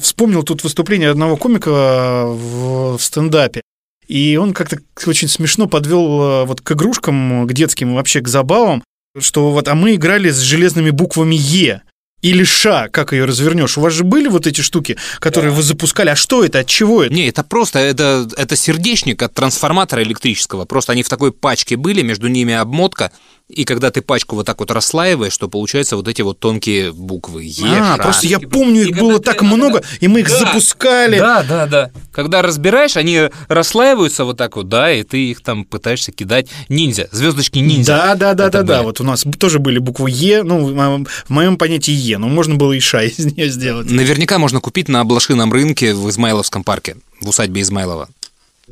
[0.00, 3.62] вспомнил тут выступление одного комика в стендапе.
[4.06, 8.82] И он как-то очень смешно подвел вот к игрушкам, к детским, вообще к забавам,
[9.20, 11.82] что вот, а мы играли с железными буквами «Е».
[12.22, 13.76] Или ша, как ее развернешь?
[13.76, 16.08] У вас же были вот эти штуки, которые вы запускали.
[16.08, 16.60] А что это?
[16.60, 17.14] От чего это?
[17.14, 20.64] Не, это просто, это, это сердечник от трансформатора электрического.
[20.64, 23.12] Просто они в такой пачке были, между ними обмотка.
[23.48, 27.44] И когда ты пачку вот так вот расслаиваешь, то получаются вот эти вот тонкие буквы.
[27.44, 28.02] Е, А, ша.
[28.02, 29.86] просто я помню, И их когда было ты- так да, много, да.
[30.00, 30.38] и мы их Да.
[30.38, 31.18] запускали.
[31.18, 31.90] Да, да, да.
[32.16, 36.48] Когда разбираешь, они расслаиваются вот так вот, да, и ты их там пытаешься кидать.
[36.70, 37.92] Ниндзя, звездочки ниндзя.
[37.92, 38.74] Да, да, да, Это да, да.
[38.78, 38.86] были.
[38.86, 42.72] Вот у нас тоже были буквы Е, ну, в моем- понятии Е, но можно было
[42.72, 43.90] и ша из нее сделать.
[43.90, 48.08] Наверняка можно купить на блошином рынке в Измайловском парке, в усадьбе Измайлова.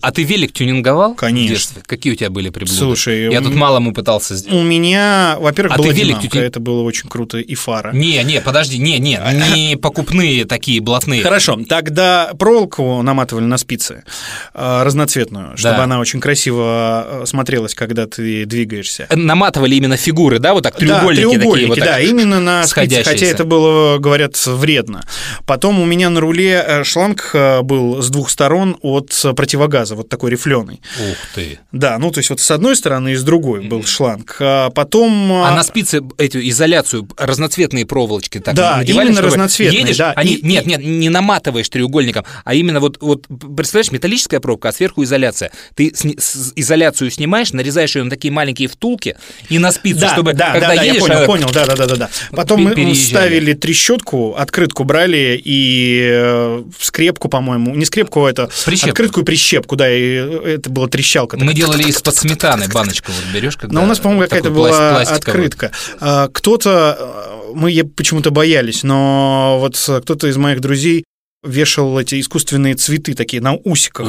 [0.02, 1.14] А ты велик тюнинговал?
[1.14, 1.46] Конечно.
[1.46, 1.82] В детстве?
[1.86, 2.76] Какие у тебя были приблуды?
[2.76, 4.60] Слушай, я у тут малому пытался сделать.
[4.60, 7.92] У меня, во-первых, А была ты велик динамка, это было очень круто, и фара.
[7.92, 9.20] Не, не, подожди, не, не,
[9.54, 11.22] не покупные такие блатные.
[11.22, 14.02] Хорошо, тогда проволоку наматывали на спицы
[14.52, 15.84] э, разноцветную, чтобы Да.
[15.84, 19.06] она очень красиво э, смотрелась, когда ты двигаешься.
[19.14, 21.86] Наматывали именно фигуры, да, вот так, треугольники, да, такие треугольники, вот так.
[21.86, 25.04] да, именно на спицы, хотя это было, говорят, вредно.
[25.46, 29.32] Потом у меня на руле э, шланг э, был с двух сторон от э,
[29.84, 30.80] противогаза, вот такой рифленый.
[31.10, 31.58] Ух ты.
[31.72, 34.36] Да, ну то есть вот с одной стороны и с другой был шланг.
[34.40, 35.32] А потом...
[35.32, 40.12] А э, на спицы эту изоляцию разноцветные проволочки так Да, надевали, именно разноцветные, едешь, да,
[40.12, 44.72] они, и- нет, нет, не наматываешь треугольником, а именно вот, вот представляешь, металлическая пробка, а
[44.72, 45.50] сверху изоляция.
[45.74, 49.16] Ты сни- с- изоляцию снимаешь, нарезаешь ее на такие маленькие втулки
[49.48, 51.66] и на спицу, да, чтобы да, когда да, да, я едешь, понял, она- понял, да,
[51.66, 52.10] да, да, да, да.
[52.32, 58.90] Потом мы ставили трещотку, открытку брали и э, скрепку, по-моему, не скрепку, а это Прищепку.
[58.90, 61.36] открытку и прищепку, да, и это была трещалка.
[61.36, 65.70] мы делали из-под сметаны баночку, вот берешь, когда Но у нас, по-моему, какая-то была открытка.
[66.00, 71.04] А, Кто-то, э, мы почему-то боялись, но вот э, кто-то из моих друзей
[71.44, 74.06] вешал эти искусственные цветы такие на усиках,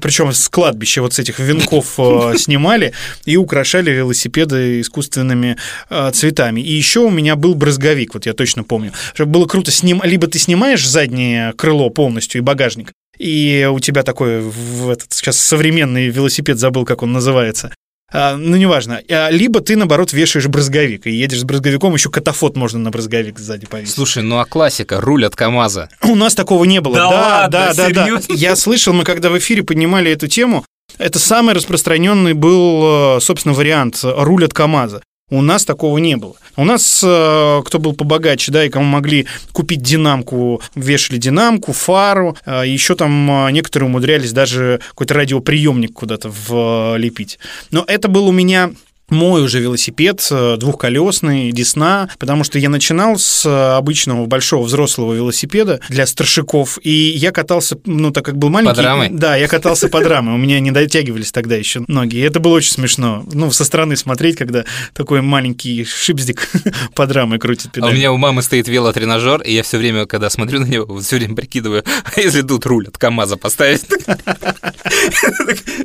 [0.00, 2.92] причем с кладбища вот с этих венков э, снимали
[3.24, 5.56] и украшали велосипеды искусственными
[5.90, 6.60] э, цветами.
[6.60, 8.92] И еще у меня был брызговик, вот я точно помню.
[9.18, 14.90] Было круто, либо ты снимаешь заднее крыло полностью и багажник, и у тебя такой в
[14.90, 17.72] этот сейчас современный велосипед забыл, как он называется.
[18.12, 19.00] А, ну, неважно.
[19.10, 23.38] А, Либо ты, наоборот, вешаешь брызговик и едешь с брызговиком, еще катафот можно на брызговик
[23.38, 23.94] сзади повесить.
[23.94, 25.88] Слушай, ну а классика, руль от КамАЗа.
[26.02, 26.94] У нас такого не было.
[26.94, 28.34] Да Да, ладно, да, да, да.
[28.34, 30.64] Я слышал, мы когда в эфире поднимали эту тему,
[30.98, 35.02] это самый распространенный был, э, собственно, вариант э, руль от КАМАЗа.
[35.32, 36.34] У нас такого не было.
[36.56, 42.36] У нас, э, кто был побогаче, да, и кому могли купить динамку, вешали динамку, фару,
[42.44, 47.38] э, еще там э, некоторые умудрялись даже какой-то радиоприемник куда-то влепить.
[47.70, 48.72] Но это был у меня
[49.12, 55.14] мой уже велосипед э, двухколесный, Десна, потому что я начинал с э, обычного большого взрослого
[55.14, 58.74] велосипеда для старшиков, и я катался, ну, так как был маленький...
[58.74, 59.08] Под рамой?
[59.10, 62.54] Да, я катался под рамой, у меня не дотягивались тогда еще ноги, и это было
[62.54, 66.48] очень смешно, ну, со стороны смотреть, когда такой маленький шипздик
[66.94, 67.92] под рамой крутит А педаль.
[67.92, 71.16] у меня у мамы стоит велотренажер, и я все время, когда смотрю на него, все
[71.16, 71.84] время прикидываю,
[72.16, 73.82] а если тут руль от КамАЗа поставить?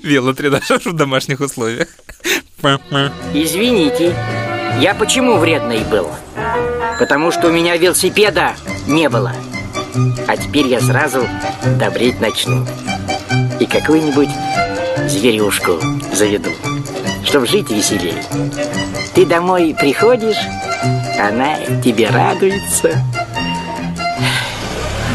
[0.04, 1.88] Велотренажер в домашних условиях.
[2.60, 4.16] Извините,
[4.80, 6.10] я почему вредный был?
[6.98, 8.56] Потому что у меня велосипеда
[8.88, 9.32] не было.
[10.28, 11.28] А теперь я сразу
[11.80, 12.66] добреть начну.
[13.60, 14.30] И какую-нибудь
[15.08, 15.80] зверюшку
[16.12, 16.50] заведу,
[17.26, 18.24] чтобы жить веселее.
[19.14, 20.38] Ты домой приходишь,
[21.20, 23.04] она тебе радуется.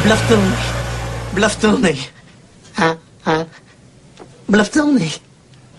[0.04, 0.56] Блафтонный.
[1.32, 2.10] Блафтонный.
[2.76, 3.46] А, а.
[4.46, 5.12] Блафтонный.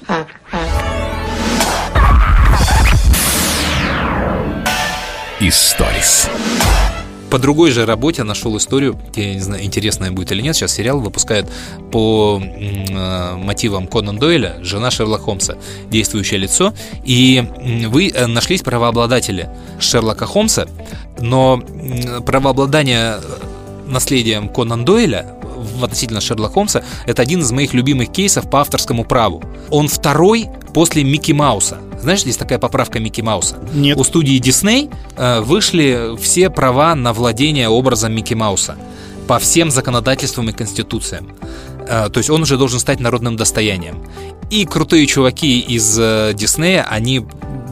[0.10, 0.83] А, а.
[5.45, 6.29] Историс.
[7.29, 11.01] По другой же работе нашел историю, я не знаю, интересная будет или нет, сейчас сериал
[11.01, 11.51] выпускают
[11.91, 15.58] по э, мотивам Конан Дойля, жена Шерлока Холмса,
[15.89, 17.43] действующее лицо, и
[17.89, 20.65] вы э, нашлись правообладатели Шерлока Холмса,
[21.19, 23.21] но м, правообладание э,
[23.86, 25.36] наследием Конан Дойля
[25.82, 29.43] относительно Шерлока Холмса это один из моих любимых кейсов по авторскому праву.
[29.69, 31.79] Он второй после Микки Мауса.
[32.04, 33.58] Знаешь, есть такая поправка Микки Мауса.
[33.74, 33.98] Нет.
[33.98, 38.76] У студии Дисней э, вышли все права на владение образом Микки Мауса
[39.26, 41.30] по всем законодательствам и конституциям.
[41.88, 44.04] Э, то есть он уже должен стать народным достоянием.
[44.50, 47.26] И крутые чуваки из э, Диснея, они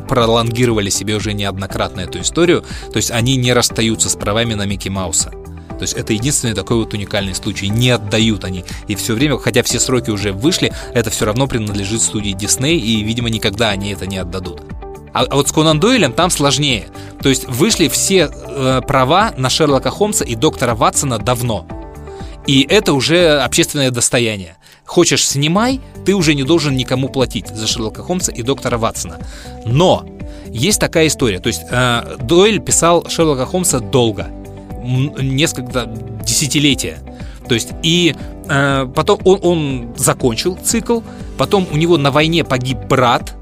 [0.08, 2.63] пролонгировали себе уже неоднократно эту историю.
[2.94, 5.34] То есть они не расстаются с правами на Микки Мауса.
[5.82, 7.67] То есть это единственный такой вот уникальный случай.
[7.67, 8.63] Не отдают они.
[8.88, 13.02] И все время, хотя все сроки уже вышли, это все равно принадлежит студии Дисней, и,
[13.02, 14.62] видимо, никогда они это не отдадут.
[15.12, 16.86] А, а вот с Конан Дойлем там сложнее.
[17.24, 21.65] То есть вышли все э, права на Шерлока Холмса и доктора Ватсона давно.
[22.46, 24.58] И это уже общественное достояние.
[24.86, 29.17] Хочешь, снимай, ты уже не должен никому платить за Шерлока Холмса и доктора Ватсона.
[29.65, 30.06] Но
[30.48, 31.39] есть такая история.
[31.39, 34.28] То есть э, Дойль писал Шерлока Холмса долго,
[34.84, 35.86] несколько
[36.25, 36.99] десятилетия.
[37.47, 38.15] То есть и
[38.49, 41.01] э, потом он, он закончил цикл,
[41.38, 43.34] потом у него на войне погиб брат,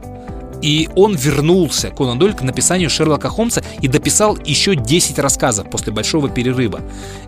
[0.62, 5.94] и он вернулся, Конан Дойль, к написанию Шерлока Холмса и дописал еще 10 рассказов после
[5.94, 6.82] большого перерыва,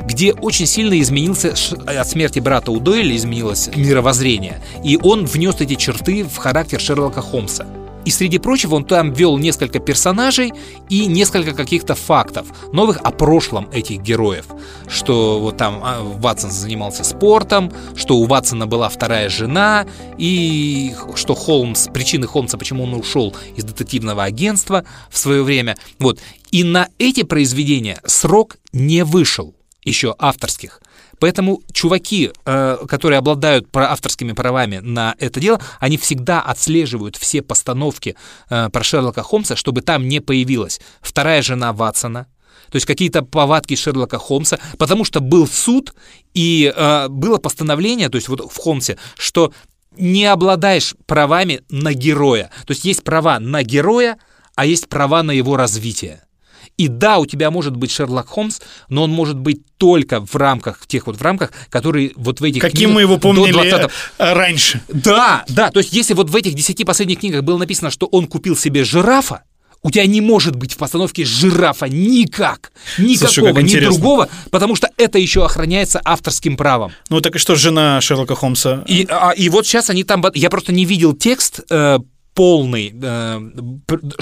[0.05, 5.55] где очень сильно изменился ш- от смерти брата у Дойля изменилось мировоззрение, и он внес
[5.59, 7.65] эти черты в характер Шерлока Холмса.
[8.05, 10.53] И среди прочего он там ввел несколько персонажей
[10.89, 14.45] и несколько каких-то фактов новых о прошлом этих героев.
[14.87, 19.85] Что вот там а, Ватсон занимался спортом, что у Ватсона была вторая жена,
[20.17, 25.77] и что Холмс, причины Холмса, почему он ушел из детективного агентства в свое время.
[25.99, 26.19] Вот.
[26.51, 30.80] И на эти произведения срок не вышел еще авторских.
[31.21, 38.15] Поэтому чуваки, э, которые обладают авторскими правами на это дело, они всегда отслеживают все постановки
[38.49, 42.25] э, про Шерлока Холмса, чтобы там не появилась вторая жена Ватсона,
[42.71, 45.93] то есть какие-то повадки Шерлока Холмса, потому что был суд
[46.33, 49.53] и э, было постановление, то есть вот в Холмсе, что
[49.95, 52.49] не обладаешь правами на героя.
[52.65, 54.17] То есть есть права на героя,
[54.55, 56.23] а есть права на его развитие.
[56.81, 58.59] И да, у тебя может быть Шерлок Холмс,
[58.89, 62.43] но он может быть только в рамках, в тех вот в рамках, которые вот в
[62.43, 63.91] этих Каким мы его помнили 20-го.
[64.17, 64.81] э, раньше.
[64.87, 68.25] Да, да, то есть если вот в этих десяти последних книгах было написано, что он
[68.25, 69.43] купил себе жирафа,
[69.83, 73.91] у тебя не может быть в постановке жирафа никак, никакого, как ни интересно.
[73.91, 76.93] другого, потому что это еще охраняется авторским правом.
[77.09, 78.83] Ну так и что, жена Шерлока Холмса?
[78.87, 80.25] И, а, и вот сейчас они там...
[80.33, 81.99] Я просто не видел текст э,
[82.33, 83.39] полный, э,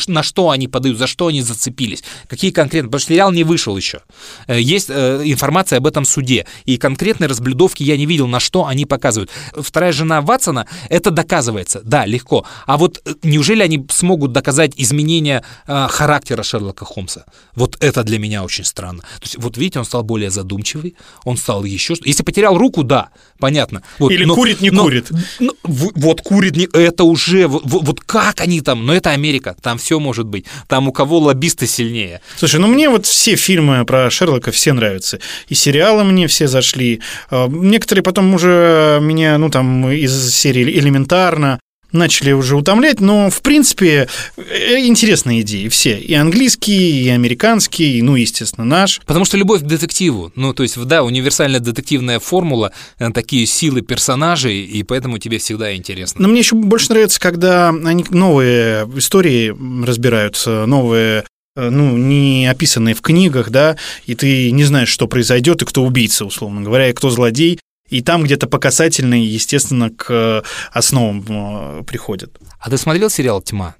[0.07, 3.77] на что они подают, за что они зацепились, какие конкретно, потому что сериал не вышел
[3.77, 4.01] еще.
[4.47, 8.65] Э, Есть э, информация об этом суде, и конкретной разблюдовки я не видел, на что
[8.65, 9.29] они показывают.
[9.55, 12.45] Вторая жена Ватсона, это доказывается, да, легко.
[12.65, 17.25] А вот э, неужели они смогут доказать изменение э, характера Шерлока Холмса?
[17.55, 19.01] Вот это для меня очень странно.
[19.01, 20.95] То есть, вот видите, он стал более задумчивый,
[21.25, 21.93] он стал еще...
[22.05, 23.83] Если потерял руку, да, понятно.
[23.99, 25.11] Вот, Или курит, не курит.
[25.39, 29.77] ну, в- вот курит, не, это уже, вот, как они там, но это Америка, там
[29.77, 32.21] все может быть, там у кого лоббисты сильнее.
[32.37, 35.19] Слушай, ну мне вот все фильмы про Шерлока все нравятся.
[35.47, 37.01] И сериалы мне все зашли.
[37.31, 41.59] Э, Некоторые потом уже меня, ну там, из серии «Элементарно»
[41.91, 45.97] начали уже утомлять, но, в принципе, э, интересные идеи все.
[45.97, 49.01] И английские, и американские, и, ну, естественно, наш.
[49.05, 53.81] Потому что любовь к детективу, ну, то есть, да, универсальная детективная формула, э, такие силы
[53.81, 56.21] персонажей, и поэтому тебе всегда интересно.
[56.21, 61.25] Но мне еще больше нравится, когда они новые истории разбираются, новые
[61.55, 65.83] э, ну, не описанные в книгах, да, и ты не знаешь, что произойдет, и кто
[65.83, 67.59] убийца, условно говоря, и кто злодей,
[67.89, 72.37] и там где-то по касательной, естественно, к э, основам э, приходят.
[72.59, 73.75] А ты смотрел сериал «Тьма»?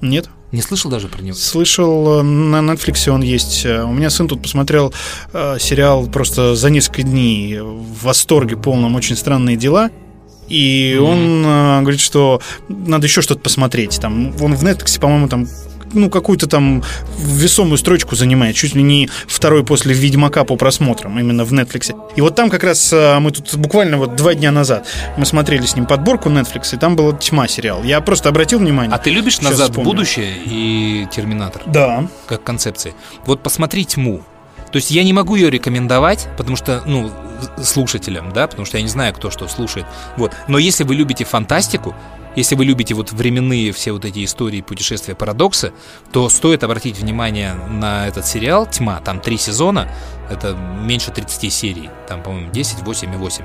[0.00, 0.28] Нет?
[0.52, 1.34] Не слышал даже про него?
[1.34, 3.64] Слышал, э, на Netflix он есть.
[3.64, 4.92] У меня сын тут посмотрел
[5.32, 9.90] э, сериал просто за несколько дней в восторге полном «Очень странные дела».
[10.48, 13.98] И он э, говорит, что надо еще что-то посмотреть.
[14.00, 15.48] Там, он в Netflix, по-моему, там
[15.94, 16.82] ну, какую-то там
[17.18, 21.94] весомую строчку занимает, чуть ли не второй после «Ведьмака» по просмотрам, именно в Netflix.
[22.16, 24.86] И вот там как раз э, мы тут буквально вот два дня назад
[25.16, 27.82] мы смотрели с ним подборку Netflix, и там была «Тьма» сериал.
[27.84, 28.94] Я просто обратил внимание.
[28.94, 29.90] А ты любишь «Назад вспомню.
[29.90, 31.62] в будущее» и «Терминатор»?
[31.66, 32.06] Да.
[32.26, 32.94] как концепции.
[33.26, 34.22] Вот посмотри «Тьму».
[34.74, 37.08] То есть я не могу ее рекомендовать, потому что, ну,
[37.62, 39.86] слушателям, да, потому что я не знаю, кто что слушает.
[40.16, 40.32] Вот.
[40.48, 41.94] Но если вы любите фантастику,
[42.36, 45.72] если вы любите вот временные все вот эти истории, путешествия, парадоксы,
[46.12, 49.00] то стоит обратить внимание на этот сериал «Тьма».
[49.00, 49.88] Там три сезона,
[50.30, 53.44] это меньше 30 серий, там, по-моему, 10, 8 и 8.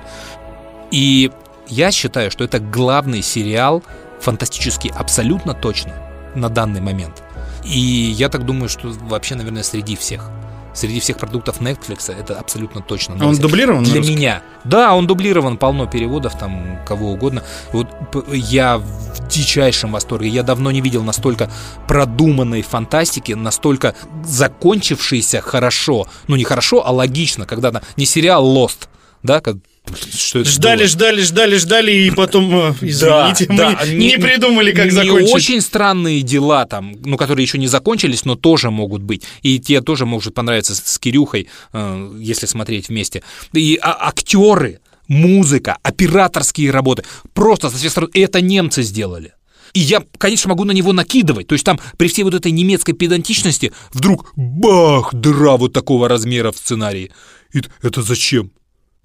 [0.91, 1.31] И
[1.67, 3.83] я считаю, что это главный сериал
[4.19, 5.93] фантастический абсолютно точно
[6.35, 7.23] на данный момент.
[7.63, 10.31] И я так думаю, что вообще, наверное, среди всех.
[10.79, 13.17] Среди всех продуктов Netflix это абсолютно точно.
[13.19, 14.43] А он дублирован Для меня.
[14.63, 17.43] Да, он дублирован, полно переводов, там, кого угодно.
[17.73, 17.89] Вот
[18.31, 20.29] я в дичайшем восторге.
[20.29, 21.51] Я давно не видел настолько
[21.85, 26.07] продуманной фантастики, настолько закончившейся хорошо.
[26.27, 28.87] Ну, не хорошо, а логично, когда не сериал Lost,
[29.21, 29.57] да, как
[30.13, 30.87] что это Ждали, было?
[30.87, 35.33] ждали, ждали, ждали, и потом, э, извините, мы Да, не, придумали, как не закончить.
[35.33, 39.23] очень странные дела там, ну, которые еще не закончились, но тоже могут быть.
[39.41, 43.23] И те тоже может понравиться с, с Кирюхой, э, если смотреть вместе.
[43.53, 47.03] И а- актеры, музыка, операторские работы.
[47.33, 48.09] Просто со всех сторон.
[48.13, 49.33] Это немцы сделали.
[49.73, 51.47] И я, конечно, могу на него накидывать.
[51.47, 56.51] То есть там при всей вот этой немецкой педантичности вдруг бах, дыра вот такого размера
[56.51, 57.11] в сценарии.
[57.53, 58.51] И это зачем?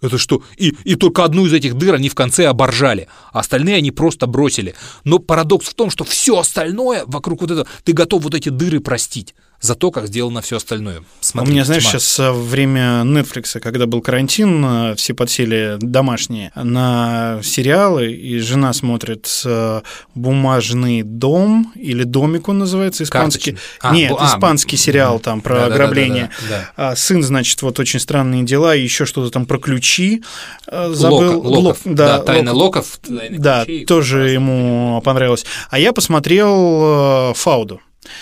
[0.05, 0.43] Это что?
[0.59, 4.27] И, и только одну из этих дыр они в конце оборжали, а остальные они просто
[4.27, 4.75] бросили.
[5.03, 8.81] Но парадокс в том, что все остальное вокруг вот этого, ты готов вот эти дыры
[8.81, 11.01] простить за то, как сделано все остальное.
[11.01, 11.93] У Смотри, меня, знаешь, тьма.
[11.93, 18.73] сейчас э, время Netflix, когда был карантин, э, все подсели домашние на сериалы, и жена
[18.75, 19.81] смотрит э,
[20.15, 23.57] «Бумажный дом» или «Домик» он называется, испанский.
[23.81, 26.31] А, Нет, а, испанский сериал там про Да-да-да-да-да, ограбление.
[26.51, 26.71] да.
[26.77, 30.23] А сын, значит, вот «Очень странные дела», и еще что-то там про ключи
[30.71, 31.41] забыл.
[31.43, 33.87] Лока- Локов, Лок- да, тайна Лок- Локов, тайны Да, ключей.
[33.87, 35.47] тоже ему понравилось.
[35.71, 37.81] А я посмотрел «Фауду».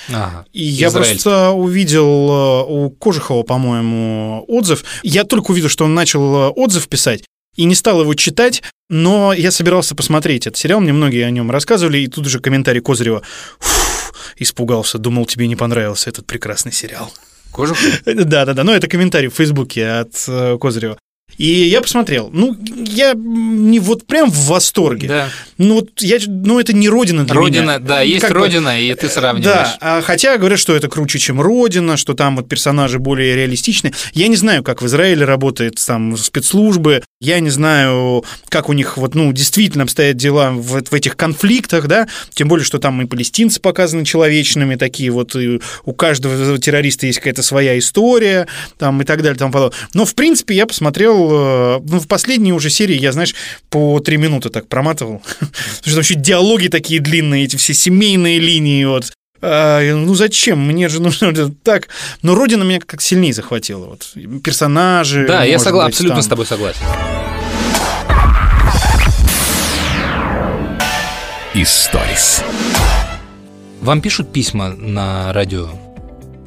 [0.09, 4.85] Ага, И я просто увидел э, у Кожухова, по-моему, отзыв.
[5.03, 7.25] Я только увидел, что он начал э, отзыв писать,
[7.57, 11.51] и не стал его читать, но я собирался посмотреть этот сериал, мне многие о нем
[11.51, 13.23] рассказывали, и тут же комментарий Козырева.
[13.59, 17.13] «Фу, испугался, думал, тебе не понравился этот прекрасный сериал.
[17.51, 18.03] Кожухов?
[18.05, 20.99] Да-да-да, ну это комментарий в Фейсбуке от э, Козырева.
[21.39, 22.31] И я посмотрел.
[22.33, 22.57] Ну,
[22.87, 25.09] я не вот прям в восторге.
[25.09, 25.29] Да.
[25.59, 27.79] Ну, вот я, ну, это не родина для Родина, меня.
[27.79, 29.45] да, есть Как бы- Родина, и ты сравниваешь.
[29.55, 33.93] да, а хотя говорят, что это круче, чем Родина, что там вот персонажи более реалистичны.
[34.13, 38.97] Я не знаю, как в Израиле работает там спецслужбы, я не знаю, как у них
[38.97, 43.07] вот, ну, действительно обстоят дела в, в этих конфликтах, да, тем более, что там и
[43.07, 48.47] палестинцы показаны человечными, такие вот, и у каждого террориста есть какая-то своя история,
[48.79, 49.79] там и так далее, там подобное.
[49.95, 53.35] Но, в принципе, я посмотрел, э, ну, в последней уже серии я, знаешь,
[53.71, 55.53] по три минуты так проматывал, потому
[55.85, 59.13] что еще диалоги такие длинные, эти все семейные линии, вот,
[59.45, 60.61] а, ну зачем?
[60.61, 61.33] Мне же нужно
[61.65, 61.89] так.
[62.23, 63.87] Но Родина меня как сильнее захватила.
[63.87, 65.27] Вот персонажи.
[65.27, 66.23] Да, я может согла- быть, абсолютно там.
[66.23, 66.83] с тобой согласен.
[71.55, 72.43] Историс.
[73.81, 75.92] Вам пишут письма на радио?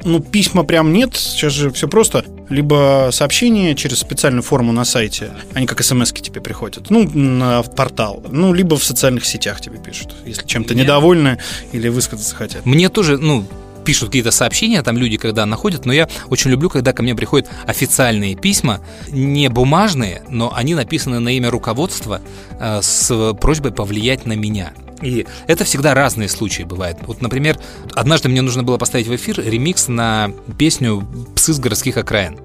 [0.06, 1.16] Ну, письма прям нет.
[1.16, 2.24] Сейчас же все просто.
[2.48, 5.32] Либо сообщения через специальную форму на сайте.
[5.52, 6.90] Они как смс тебе приходят.
[6.90, 8.22] Ну, на портал.
[8.30, 10.14] Ну, либо в социальных сетях тебе пишут.
[10.24, 11.38] Если чем-то недовольны
[11.72, 12.64] или высказаться хотят.
[12.64, 13.44] Мне тоже, ну,
[13.84, 17.48] пишут какие-то сообщения, там люди, когда находят, но я очень люблю, когда ко мне приходят
[17.66, 22.20] официальные письма, не бумажные, но они написаны на имя руководства
[22.60, 24.72] э, с просьбой повлиять на меня.
[25.02, 26.98] И это всегда разные случаи бывают.
[27.02, 27.58] Вот, например,
[27.94, 32.38] однажды мне нужно было поставить в эфир ремикс на песню «Псы с городских окраин»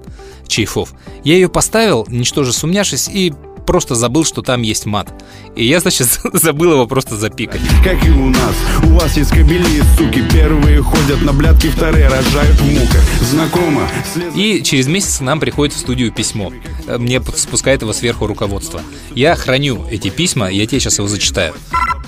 [0.46, 0.92] Чайфов.
[1.24, 3.32] Я ее поставил, ничтоже сумняшись, и
[3.66, 5.12] просто забыл, что там есть мат.
[5.56, 7.60] И я, значит, забыл его просто запикать.
[7.84, 8.54] Как и у нас,
[8.84, 14.34] у вас есть кобели, суки Первые ходят на блядки, вторые рожают в муках Знакомо, слез-
[14.36, 16.52] И через месяц нам приходит в студию письмо.
[16.86, 18.80] Э, Мне спускает его сверху руководство.
[19.14, 21.54] Я храню эти письма, я тебе сейчас его зачитаю.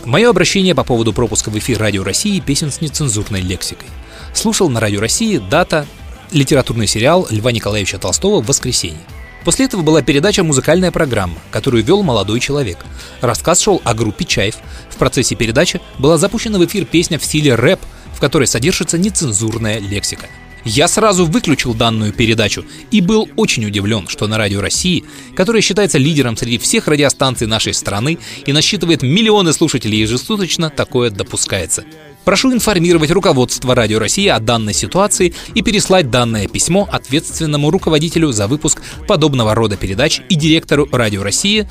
[0.05, 3.89] Мое обращение по поводу пропуска в эфир Радио России песен с нецензурной лексикой.
[4.35, 5.87] Слушал на Радио России дата
[6.33, 8.99] литературный сериал Льва Николаевича Толстого «Воскресенье».
[9.45, 12.79] После этого была передача «Музыкальная программа», которую вел молодой человек.
[13.21, 14.57] Рассказ шел о группе «Чайф».
[14.89, 17.81] В процессе передачи была запущена в эфир песня в стиле рэп,
[18.15, 20.27] в которой содержится нецензурная лексика.
[20.65, 25.05] Я сразу выключил данную передачу и был очень удивлен, что на Радио России,
[25.37, 31.85] которая считается лидером среди всех радиостанций нашей страны и насчитывает миллионы слушателей ежесуточно, такое допускается.
[32.25, 38.47] Прошу информировать руководство Радио России о данной ситуации и переслать данное письмо ответственному руководителю за
[38.47, 41.69] выпуск подобного рода передач и директору Радио России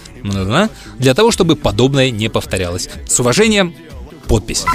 [1.00, 2.90] для того, чтобы подобное не повторялось.
[3.08, 3.76] С уважением,
[4.28, 4.66] подпись.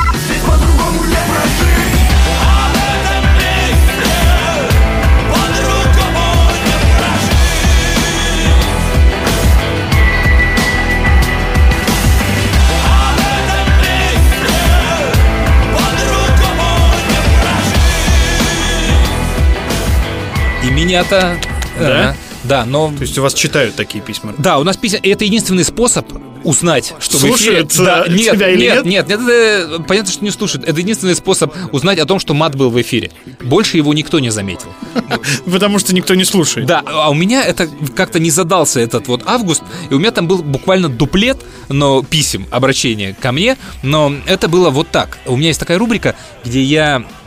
[20.79, 21.37] Меня-то...
[21.79, 22.13] Да?
[22.13, 22.15] э,
[22.45, 22.93] да, но...
[22.97, 24.33] То есть у вас читают такие письма.
[24.39, 25.01] Да, у нас письма...
[25.03, 26.07] Это единственный способ
[26.45, 27.85] узнать, что в Слушают, эфире...
[27.85, 29.09] Да, э, нет, тебя или нет, нет?
[29.09, 30.67] нет, нет, это, понятно, что не слушают.
[30.67, 33.11] Это единственный способ узнать о том, что мат был в эфире.
[33.41, 34.73] Больше его никто не заметил.
[35.51, 36.67] Потому что никто не слушает.
[36.67, 40.29] Да, а у меня это как-то не задался этот вот август, и у меня там
[40.29, 45.19] был буквально дуплет, но писем, обращения ко мне, но это было вот так.
[45.27, 46.15] У меня есть такая рубрика,
[46.45, 47.18] где я э,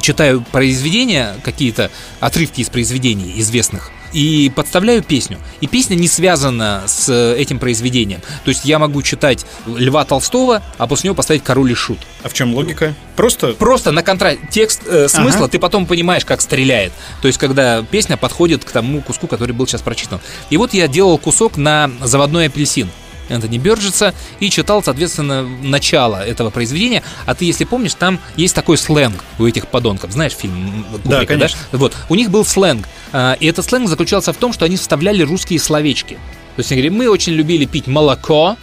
[0.00, 5.38] читаю произведения, какие-то отрывки из произведений известных, и подставляю песню.
[5.60, 8.20] И песня не связана с э, этим произведением.
[8.44, 11.98] То есть я могу читать Льва Толстого, а после него поставить Король и Шут.
[12.22, 12.94] А в чем логика?
[13.16, 15.48] Просто Просто на контраст текст э, смысла Ага.
[15.48, 16.92] ты потом понимаешь, как стреляет.
[17.22, 20.20] То есть, когда песня подходит к тому куску, который был сейчас прочитан.
[20.48, 22.88] И вот я делал кусок на заводной апельсин.
[23.28, 27.02] Энтони Бёрджеса и читал, соответственно, начало этого произведения.
[27.26, 30.12] А ты, если помнишь, там есть такой сленг у этих подонков.
[30.12, 31.58] Знаешь фильм м, Да, Кубрика, конечно.
[31.72, 31.94] Вот.
[32.08, 32.86] У них был сленг.
[33.12, 36.14] а, И этот сленг заключался в том, что они вставляли русские словечки.
[36.56, 38.56] То есть они говорили, мы очень любили пить молоко,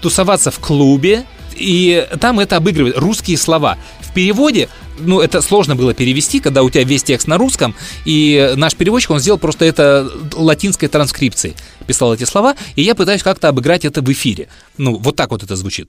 [0.00, 3.76] тусоваться в клубе, и там это обыгрывает русские слова.
[4.00, 8.52] В переводе, ну, это сложно было перевести, когда у тебя весь текст на русском, и
[8.56, 11.54] наш переводчик, он сделал просто это латинской транскрипцией.
[11.86, 14.48] Писал эти слова, и я пытаюсь как-то обыграть это в эфире.
[14.76, 15.88] Ну, вот так вот это звучит.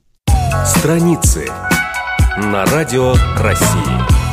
[0.65, 1.49] Страницы
[2.37, 4.27] на радио России.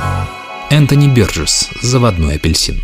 [0.70, 2.80] Энтони Бёрджес, заводной апельсин.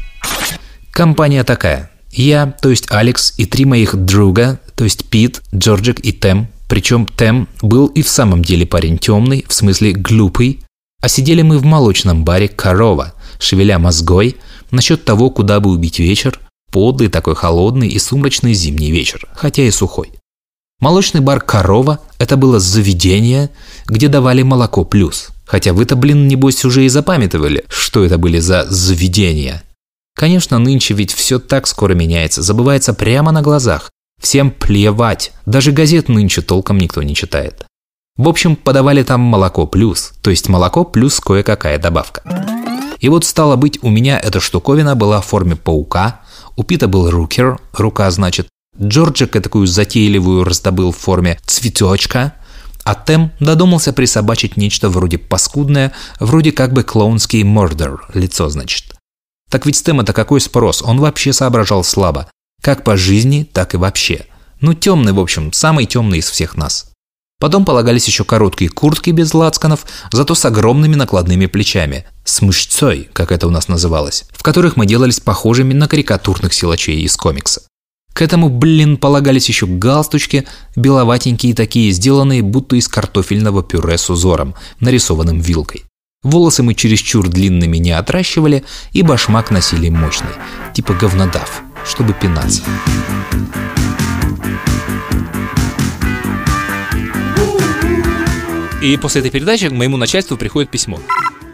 [0.90, 1.90] Компания такая.
[2.10, 6.48] Я, то есть Алекс, и три моих друга, то есть Пит, Джорджик и Тем.
[6.68, 10.60] Причем Тем был и в самом деле парень темный, в смысле глупый.
[11.02, 14.36] А сидели мы в молочном баре «Корова», шевеля мозгой
[14.70, 16.38] насчет того, куда бы убить вечер,
[16.70, 20.12] подлый такой холодный и сумрачный зимний вечер, хотя и сухой.
[20.80, 23.50] Молочный бар «Корова»– это было заведение,
[23.86, 25.28] где давали молоко плюс.
[25.44, 29.62] Хотя вы-то, блин, небось, уже и запамятовали, что это были за заведения.
[30.14, 33.90] Конечно, нынче ведь все так скоро меняется, забывается прямо на глазах.
[34.20, 37.66] Всем плевать, даже газет нынче толком никто не читает.
[38.16, 42.22] В общем, подавали там молоко плюс, то есть молоко плюс кое-какая добавка.
[43.00, 46.20] И вот стало быть, у меня эта штуковина была в форме паука,
[46.60, 48.48] у Пита был рукер, рука значит,
[48.78, 52.34] Джорджик такую затейливую раздобыл в форме цветочка,
[52.84, 58.94] а Тем додумался присобачить нечто вроде паскудное, вроде как бы клоунский мордер, лицо значит.
[59.50, 62.30] Так ведь с Тема-то какой спрос, он вообще соображал слабо,
[62.60, 64.26] как по жизни, так и вообще.
[64.60, 66.89] Ну, темный, в общем, самый темный из всех нас.
[67.40, 73.32] Потом полагались еще короткие куртки без лацканов, зато с огромными накладными плечами, с мышцой, как
[73.32, 77.62] это у нас называлось, в которых мы делались похожими на карикатурных силачей из комикса.
[78.12, 84.54] К этому, блин, полагались еще галстучки, беловатенькие такие, сделанные будто из картофельного пюре с узором,
[84.80, 85.84] нарисованным вилкой.
[86.22, 90.28] Волосы мы чересчур длинными не отращивали, и башмак носили мощный,
[90.74, 92.60] типа говнодав, чтобы пинаться.
[98.80, 100.98] И после этой передачи к моему начальству приходит письмо.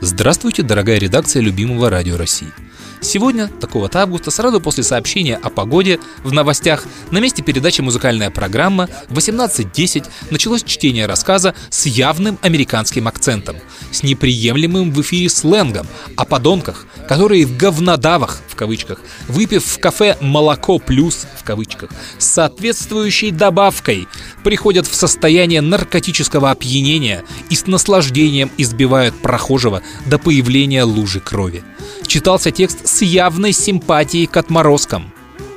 [0.00, 2.52] Здравствуйте, дорогая редакция любимого радио России.
[3.00, 8.88] Сегодня, такого-то августа, сразу после сообщения о погоде в новостях, на месте передачи «Музыкальная программа»
[9.08, 13.56] в 18.10 началось чтение рассказа с явным американским акцентом,
[13.90, 20.16] с неприемлемым в эфире сленгом о подонках, которые в говнодавах, в кавычках, выпив в кафе
[20.20, 24.06] «молоко плюс», кавычках, с соответствующей добавкой,
[24.44, 31.64] приходят в состояние наркотического опьянения и с наслаждением избивают прохожего до появления лужи крови.
[32.06, 35.12] Читался текст с явной симпатией к отморозкам.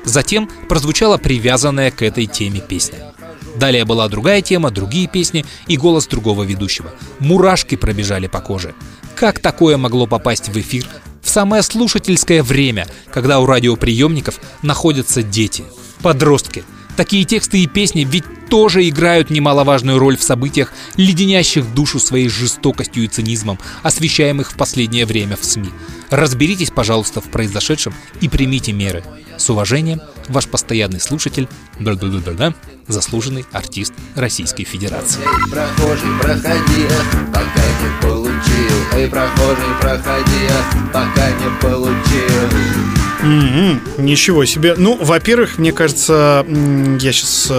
[0.06, 3.14] Затем прозвучала привязанная к этой теме песня.
[3.58, 6.92] Далее была другая тема, другие песни и голос другого ведущего.
[7.20, 8.74] Мурашки пробежали по коже.
[9.16, 10.88] Как такое могло попасть в эфир
[11.22, 15.64] в самое слушательское время, когда у радиоприемников находятся дети,
[16.02, 16.64] подростки?
[17.00, 23.06] Такие тексты и песни ведь тоже играют немаловажную роль в событиях, леденящих душу своей жестокостью
[23.06, 25.70] и цинизмом, освещаемых в последнее время в СМИ.
[26.10, 29.06] Разберитесь, пожалуйста, в произошедшем и примите меры.
[29.38, 31.48] С уважением, ваш постоянный слушатель,
[31.80, 32.54] бла-бла-бла-бла,
[32.90, 35.22] заслуженный артист Российской Федерации.
[35.50, 36.84] Прохожий, проходи,
[37.28, 38.76] пока не получил.
[38.96, 40.48] Эй, прохожий, проходи,
[40.92, 42.99] пока не получил.
[43.22, 44.76] Мгм, Ничего себе.
[44.78, 47.52] Ну, во-первых, мне кажется, я сейчас,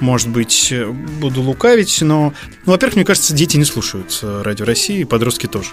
[0.00, 2.32] может быть, э, буду лукавить, но,
[2.66, 5.70] ну, во-первых, мне кажется, дети не слушают э, Радио России, и подростки тоже.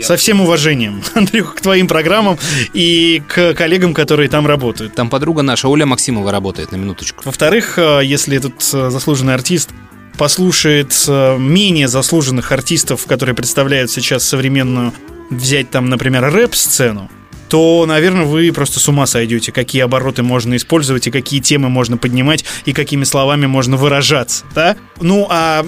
[0.00, 2.38] Со всем уважением, Андрюх, к твоим программам
[2.72, 4.94] и к коллегам, которые там работают.
[4.94, 7.22] Там подруга наша Оля Максимова работает, на минуточку.
[7.24, 9.70] Во-вторых, э, если этот э, заслуженный артист
[10.18, 14.92] послушает э, менее заслуженных артистов, которые представляют сейчас современную,
[15.30, 17.10] взять там, например, рэп-сцену,
[17.52, 21.98] то, наверное, вы просто с ума сойдете, какие обороты можно использовать и какие темы можно
[21.98, 24.74] поднимать и какими словами можно выражаться, да?
[25.02, 25.62] Ну, а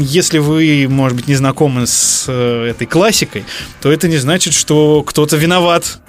[0.00, 3.44] если вы, может быть, не знакомы с э, этой классикой,
[3.80, 6.00] то это не значит, что кто-то виноват.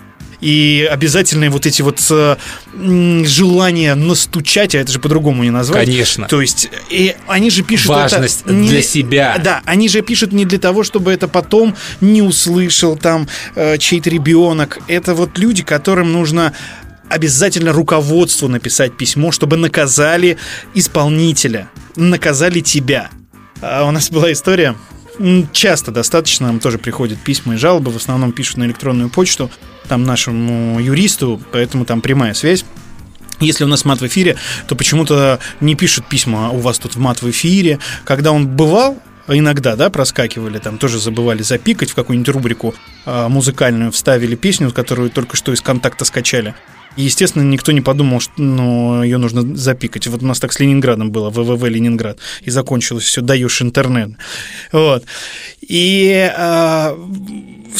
[0.44, 2.36] И обязательные вот эти вот э,
[3.24, 5.86] желания настучать, а это же по-другому не назвать.
[5.86, 6.28] Конечно.
[6.28, 9.40] То есть, и они же пишут Важность это не- для себя.
[9.42, 14.10] Да, они же пишут не для того, чтобы это потом не услышал там э, чей-то
[14.10, 14.80] ребенок.
[14.90, 16.52] Это вот люди, которым нужно
[17.08, 20.38] обязательно руководству написать письмо, чтобы наказали
[20.74, 23.10] исполнителя, наказали тебя.
[23.62, 24.76] А у нас была история.
[25.54, 29.50] Часто достаточно нам тоже приходят письма и жалобы, в основном пишут на электронную почту,
[29.88, 32.66] там нашему юристу, поэтому там прямая связь.
[33.40, 37.00] Если у нас мат в эфире, то почему-то не пишут письма у вас тут в
[37.00, 37.80] мат в эфире.
[38.06, 42.76] Когда он бывал, иногда, да, проскакивали, там тоже забывали запикать в какую-нибудь рубрику
[43.06, 46.56] а, музыкальную, вставили песню, которую только что из контакта скачали.
[46.96, 50.06] И, естественно, никто не подумал, что ну, ее нужно запикать.
[50.08, 52.20] Вот у нас так с Ленинградом было, ВВВ Ленинград.
[52.42, 54.12] И закончилось все, даешь интернет.
[54.72, 55.04] Вот.
[55.62, 56.96] И а,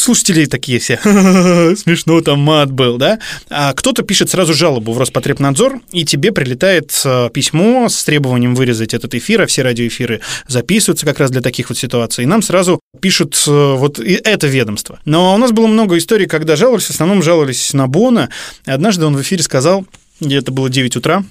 [0.00, 3.18] слушатели такие все, смешно, там мат был, да?
[3.50, 8.94] А кто-то пишет сразу жалобу в Роспотребнадзор, и тебе прилетает а, письмо с требованием вырезать
[8.94, 12.24] этот эфир, а все радиоэфиры записываются как раз для таких вот ситуаций.
[12.24, 15.00] И нам сразу пишут а, вот это ведомство.
[15.04, 18.30] Но у нас было много историй, когда жаловались, в основном жаловались на Бона.
[18.66, 19.86] И однажды он в эфире сказал,
[20.20, 21.24] это было 9 утра,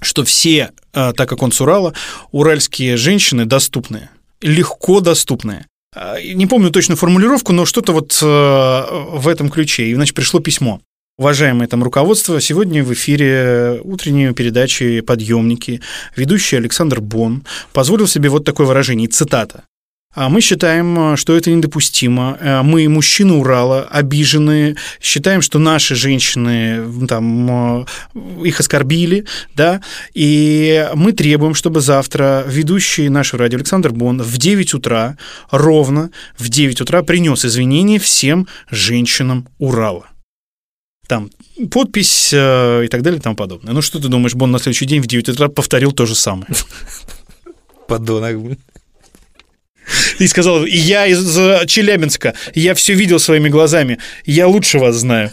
[0.00, 1.94] что все, а, так как он с Урала,
[2.32, 4.10] уральские женщины доступные,
[4.40, 5.66] легко доступные.
[5.94, 9.84] А, Не помню точную формулировку, но что-то вот э, в этом ключе.
[9.84, 10.80] И, значит, пришло письмо.
[11.16, 15.80] Уважаемое там руководство, сегодня в эфире утренней передачи «Подъемники»
[16.16, 19.62] ведущий Александр Бон позволил себе вот такое выражение, цитата.
[20.14, 22.38] А мы считаем, что это недопустимо.
[22.40, 27.84] Э, Мы, мужчины Урала, обижены, считаем, что наши женщины там, э,
[28.44, 29.80] их оскорбили, да,
[30.14, 35.16] и мы требуем, чтобы завтра ведущий нашего радио Александр Бон в 9 утра,
[35.50, 40.06] ровно в 9 утра принес извинения всем женщинам Урала.
[41.08, 41.30] Там
[41.70, 43.74] подпись э, и так далее и тому подобное.
[43.74, 46.46] Ну что ты думаешь, Бон на следующий день в 9 утра повторил то же самое?
[47.88, 48.58] Подонок.
[50.18, 51.34] И сказал, я из
[51.66, 55.32] Челябинска, я все видел своими глазами, я лучше вас знаю.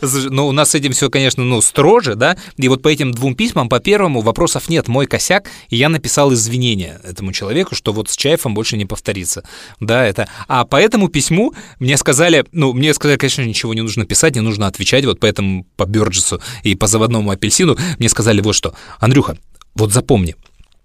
[0.00, 3.12] Слушай, Ну, у нас с этим все, конечно, ну, строже, да, и вот по этим
[3.12, 7.92] двум письмам, по первому вопросов нет, мой косяк, и я написал извинения этому человеку, что
[7.92, 9.44] вот с Чаевым больше не повторится,
[9.80, 14.06] да, это, а по этому письму мне сказали, ну, мне сказали, конечно, ничего не нужно
[14.06, 17.76] писать, не нужно отвечать, вот поэтому по Бёрджесу и по заводному апельсину.
[17.98, 19.36] Мне сказали вот что, Андрюха,
[19.74, 20.36] вот запомни,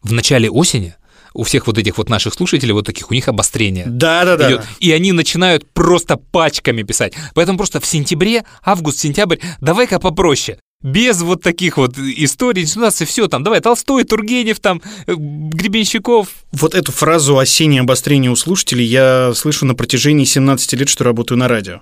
[0.02, 0.96] в начале осени
[1.34, 3.86] у всех вот этих вот наших слушателей, вот таких, у них обострение.
[3.88, 4.50] Да-да-да.
[4.50, 4.66] идет.
[4.80, 7.14] И они начинают просто пачками писать.
[7.34, 10.60] Поэтому просто в сентябре, август, сентябрь, давай-ка попроще.
[10.82, 15.14] Без вот таких вот историй, у нас и все там, давай, Толстой, Тургенев, там, э,
[15.18, 16.30] Гребенщиков.
[16.54, 21.38] Вот эту фразу «осеннее обострение у слушателей» я слышу на протяжении 17 лет, что работаю
[21.38, 21.82] на радио.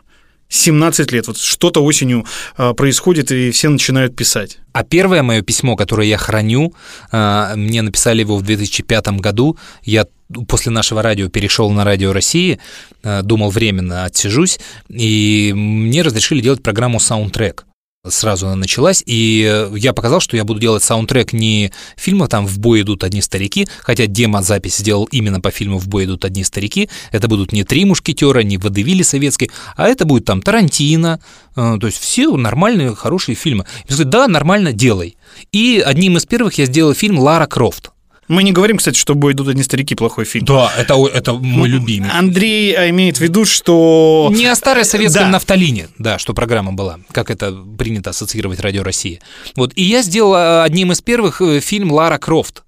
[0.50, 1.28] 17 лет.
[1.28, 2.26] Вот что-то осенью
[2.56, 4.60] а, происходит, и все начинают писать.
[4.74, 6.74] А первое мое письмо, которое я храню,
[7.12, 9.58] а, мне написали его в 2005 году.
[9.84, 10.08] Я
[10.48, 12.60] после нашего радио перешел на радио России,
[13.04, 17.67] а, думал временно отсижусь, и мне разрешили делать программу «Саундтрек».
[18.10, 22.46] Сразу она началась, и э, я показал, что я буду делать саундтрек не фильма там
[22.46, 26.44] «В бой идут одни старики», хотя демо-запись сделал именно по фильму «В бой идут одни
[26.44, 26.90] старики».
[27.12, 31.20] Это будут не «Три мушкетера», не «Водевили советские», а это будет там Тарантино,
[31.56, 33.66] э, то есть все нормальные, хорошие фильмы.
[33.88, 35.18] Я говорю, да, нормально, делай.
[35.52, 37.92] И одним из первых я сделал фильм «Лара Крофт».
[38.28, 40.46] Мы не говорим, кстати, что «Бой идут одни старики» плохой фильм.
[40.46, 42.10] Да, это, это мой любимый.
[42.12, 44.30] Андрей а, имеет в виду, что...
[44.34, 45.30] Не о старой советском Да.
[45.30, 49.22] нафталине, да, что программа была, как это принято ассоциировать Радио России.
[49.56, 52.64] Вот, и я сделал э, одним из первых э, фильм «Лара Крофт».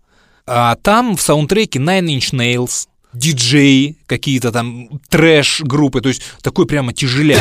[0.48, 6.94] А там в саундтреке Nine Inch Nails, диджеи, какие-то там трэш-группы, то есть такой прямо
[6.94, 7.40] тяжеляк.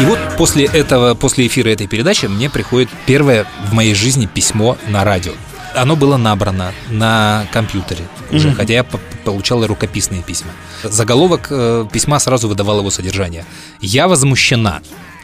[0.00, 4.76] И вот после этого, после эфира этой передачи мне приходит первое в моей жизни письмо
[4.88, 5.32] на радио.
[5.74, 8.56] Оно было набрано на компьютере уже, Мгм.
[8.56, 10.50] хотя я по- получал и рукописные письма.
[10.82, 13.44] Заголовок э, письма сразу выдавал его содержание.
[13.80, 14.80] «Я возмущена».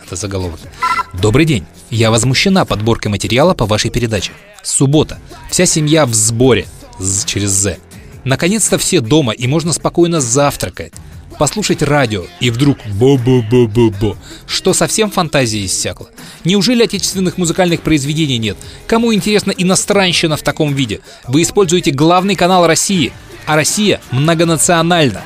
[0.06, 0.60] Это заголовок.
[1.12, 1.66] «Добрый день.
[1.90, 4.32] Я возмущена подборкой материала по вашей передаче.
[4.62, 5.18] Суббота.
[5.50, 6.66] Вся семья в сборе.
[6.98, 7.76] З- через «З».
[8.24, 10.92] Наконец-то все дома, и можно спокойно завтракать.
[11.38, 14.16] Послушать радио, и вдруг бо-бо-бо-бо-бо.
[14.46, 16.08] Что совсем фантазия иссякла?
[16.44, 18.56] Неужели отечественных музыкальных произведений нет?
[18.88, 21.00] Кому интересна иностранщина в таком виде?
[21.28, 23.12] Вы используете главный канал России,
[23.46, 25.22] а Россия многонациональна.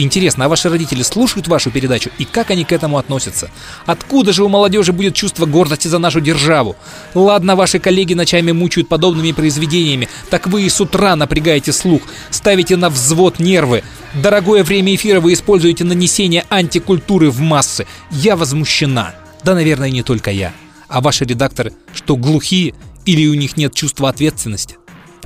[0.00, 3.50] Интересно, а ваши родители слушают вашу передачу и как они к этому относятся?
[3.84, 6.76] Откуда же у молодежи будет чувство гордости за нашу державу?
[7.14, 12.76] Ладно, ваши коллеги ночами мучают подобными произведениями, так вы и с утра напрягаете слух, ставите
[12.76, 13.82] на взвод нервы.
[14.14, 17.84] Дорогое время эфира вы используете на несение антикультуры в массы.
[18.12, 19.16] Я возмущена.
[19.42, 20.52] Да, наверное, не только я.
[20.86, 24.76] А ваши редакторы что, глухие или у них нет чувства ответственности?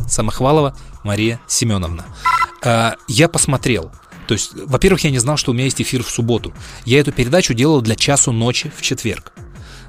[0.08, 2.06] Самохвалова Мария Семеновна.
[2.64, 3.92] А, я посмотрел.
[4.26, 6.52] То есть, во-первых, я не знал, что у меня есть эфир в субботу.
[6.84, 9.32] Я эту передачу делал для часу ночи в четверг.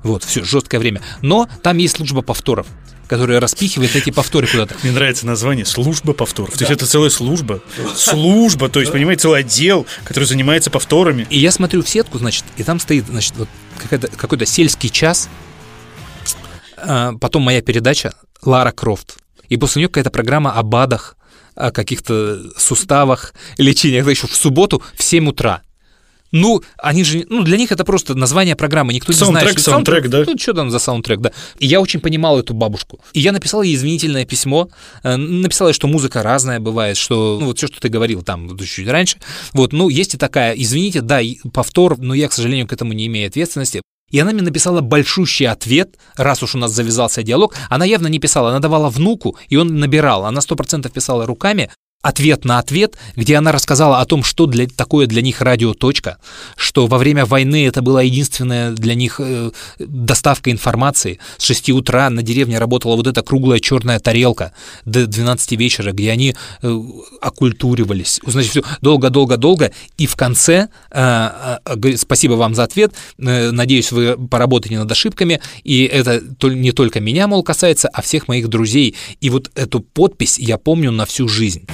[0.04, 1.02] Вот, все, жесткое время.
[1.22, 2.68] Но там есть служба повторов.
[3.08, 4.76] который распихивает эти повторы куда-то.
[4.82, 6.52] Мне нравится название «Служба повторов».
[6.58, 7.62] То есть это целая служба.
[7.96, 11.28] Служба, то есть, понимаете, целый отдел, который занимается повторами.
[11.30, 15.30] И я смотрю в сетку, значит, и там стоит, значит, вот какая-то- какой-то сельский час.
[16.78, 19.18] А, Потом моя передача Лара Крофт.
[19.50, 21.16] И после нее какая-то программа о БАДах,
[21.56, 24.00] о каких-то суставах, лечении.
[24.00, 25.62] Это еще в субботу в 7 утра.
[26.34, 29.34] Ну, они же, ну, для них это просто название программы, никто не знает.
[29.34, 30.24] Саундтрек, что саундтрек, да?
[30.26, 31.32] Ну, что там за саундтрек, да.
[31.60, 33.00] И я очень понимал эту бабушку.
[33.14, 34.70] И я написал ей извинительное письмо,
[35.04, 38.58] э, написал ей, что музыка разная бывает, что, ну, вот все, что ты говорил там
[38.58, 39.18] чуть раньше.
[39.54, 41.22] Вот, ну, есть и такая, извините, да,
[41.54, 43.84] повтор, но я, к сожалению, к этому не имею ответственности.
[44.14, 47.56] И она мне написала большущий ответ, раз уж у нас завязался диалог.
[47.70, 50.26] Она явно не писала, она давала внуку, и он набирал.
[50.26, 51.72] Она сто процентов писала руками,
[52.04, 56.18] ответ на ответ, где она рассказала о том, что для, такое для них радиоточка,
[56.58, 61.20] что во время войны это была единственная для них э, доставка информации.
[61.38, 64.52] С 6 утра на деревне работала вот эта круглая черная тарелка
[64.84, 66.80] до 12 вечера, где они э,
[67.22, 68.20] оккультуривались.
[68.26, 69.72] Значит, все долго-долго-долго.
[69.98, 74.92] И в конце, э, э, говорит, спасибо вам за ответ, э, надеюсь, вы поработаете над
[74.92, 78.96] ошибками, и это не только меня, мол, касается, а всех моих друзей.
[79.22, 81.66] И вот эту подпись я помню на всю жизнь.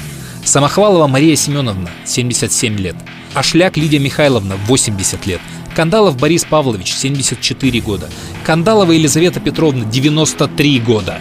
[0.43, 2.95] Самохвалова Мария Семеновна, 77 лет.
[3.33, 5.41] Ашляк Лидия Михайловна, 80 лет.
[5.75, 8.09] Кандалов Борис Павлович, 74 года.
[8.43, 11.19] Кандалова Елизавета Петровна, 93 года.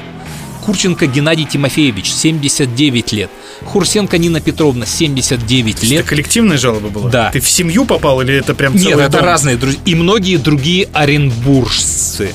[0.64, 3.30] Курченко Геннадий Тимофеевич, 79 лет.
[3.64, 6.00] Хурсенко Нина Петровна, 79 лет.
[6.00, 7.10] Это коллективная жалоба была?
[7.10, 7.30] Да.
[7.30, 9.24] Ты в семью попал или это прям Нет, это дом?
[9.24, 9.80] разные друзья.
[9.84, 12.32] И многие другие оренбуржцы.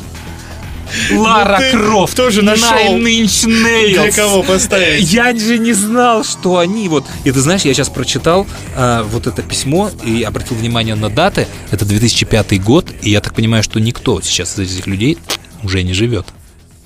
[1.12, 2.98] Лара ты Крофт, тоже нашел.
[2.98, 5.12] Для кого поставить?
[5.12, 7.06] Я же не знал, что они вот...
[7.24, 11.48] И ты знаешь, я сейчас прочитал а, вот это письмо и обратил внимание на даты.
[11.72, 15.18] Это 2005 год, и я так понимаю, что никто сейчас из этих людей
[15.64, 16.28] уже не живет.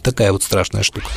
[0.03, 1.07] Такая вот страшная штука.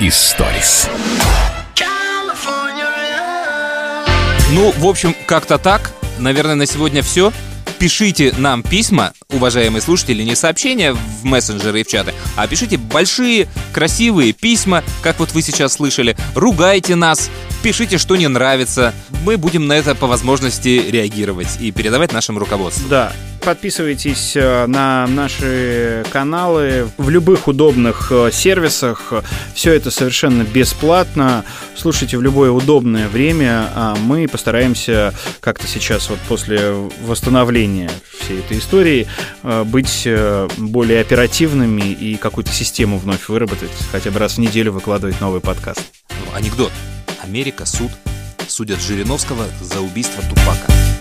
[0.00, 0.88] Историс.
[4.52, 5.92] Ну, в общем, как-то так.
[6.18, 7.32] Наверное, на сегодня все.
[7.78, 13.46] Пишите нам письма, уважаемые слушатели, не сообщения в мессенджеры и в чаты, а пишите большие,
[13.74, 16.16] красивые письма, как вот вы сейчас слышали.
[16.34, 17.30] Ругайте нас,
[17.62, 18.94] пишите, что не нравится.
[19.24, 22.88] Мы будем на это по возможности реагировать и передавать нашему руководству.
[22.88, 23.12] Да.
[23.44, 29.12] Подписывайтесь э, на наши каналы в любых удобных э, сервисах.
[29.54, 31.44] Все это совершенно бесплатно.
[31.76, 33.70] Слушайте в любое удобное время.
[33.74, 36.72] А мы постараемся как-то сейчас, вот после
[37.06, 39.06] восстановления всей этой истории,
[39.64, 43.70] быть э, более оперативными и какую-то систему вновь выработать.
[43.92, 45.82] Хотя бы раз в неделю выкладывать новый подкаст.
[46.34, 46.72] Анекдот.
[47.22, 47.90] Америка, суд.
[48.46, 50.97] Судят Жириновского за убийство Тупака.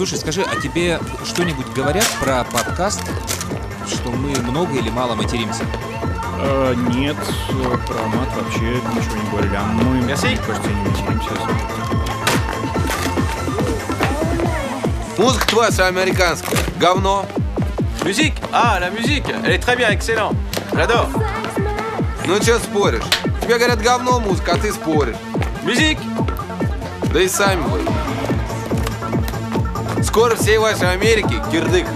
[0.00, 3.02] Слушай, скажи, а тебе что-нибудь говорят про подкаст,
[3.86, 5.62] что мы много или мало материмся?
[6.40, 7.18] Э, нет,
[7.86, 9.56] про мат вообще ничего не говорили.
[9.56, 11.30] А мы, мне кажется, не материмся.
[15.18, 16.58] Музыка твоя вся американская.
[16.78, 17.26] Говно.
[18.02, 20.34] Musique Ah, la musique Elle est très bien, excellent.
[20.72, 21.10] J'adore.
[22.24, 23.04] Ну что споришь?
[23.42, 25.16] Тебе говорят говно музыка, а ты споришь.
[25.62, 26.00] Musique
[27.12, 27.99] Да и сами вы.
[30.10, 31.86] Скоро всей вашей Америки кирдык.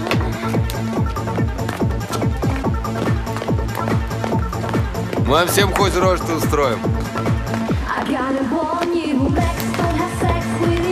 [5.25, 6.79] Мы вам всем хоть рожь устроим.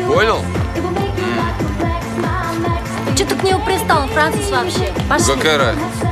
[0.05, 0.43] Понял?
[3.15, 4.93] Че ты к нему пристал, Францис, вообще?
[5.07, 5.33] Пошли.
[5.35, 6.02] Какая разница?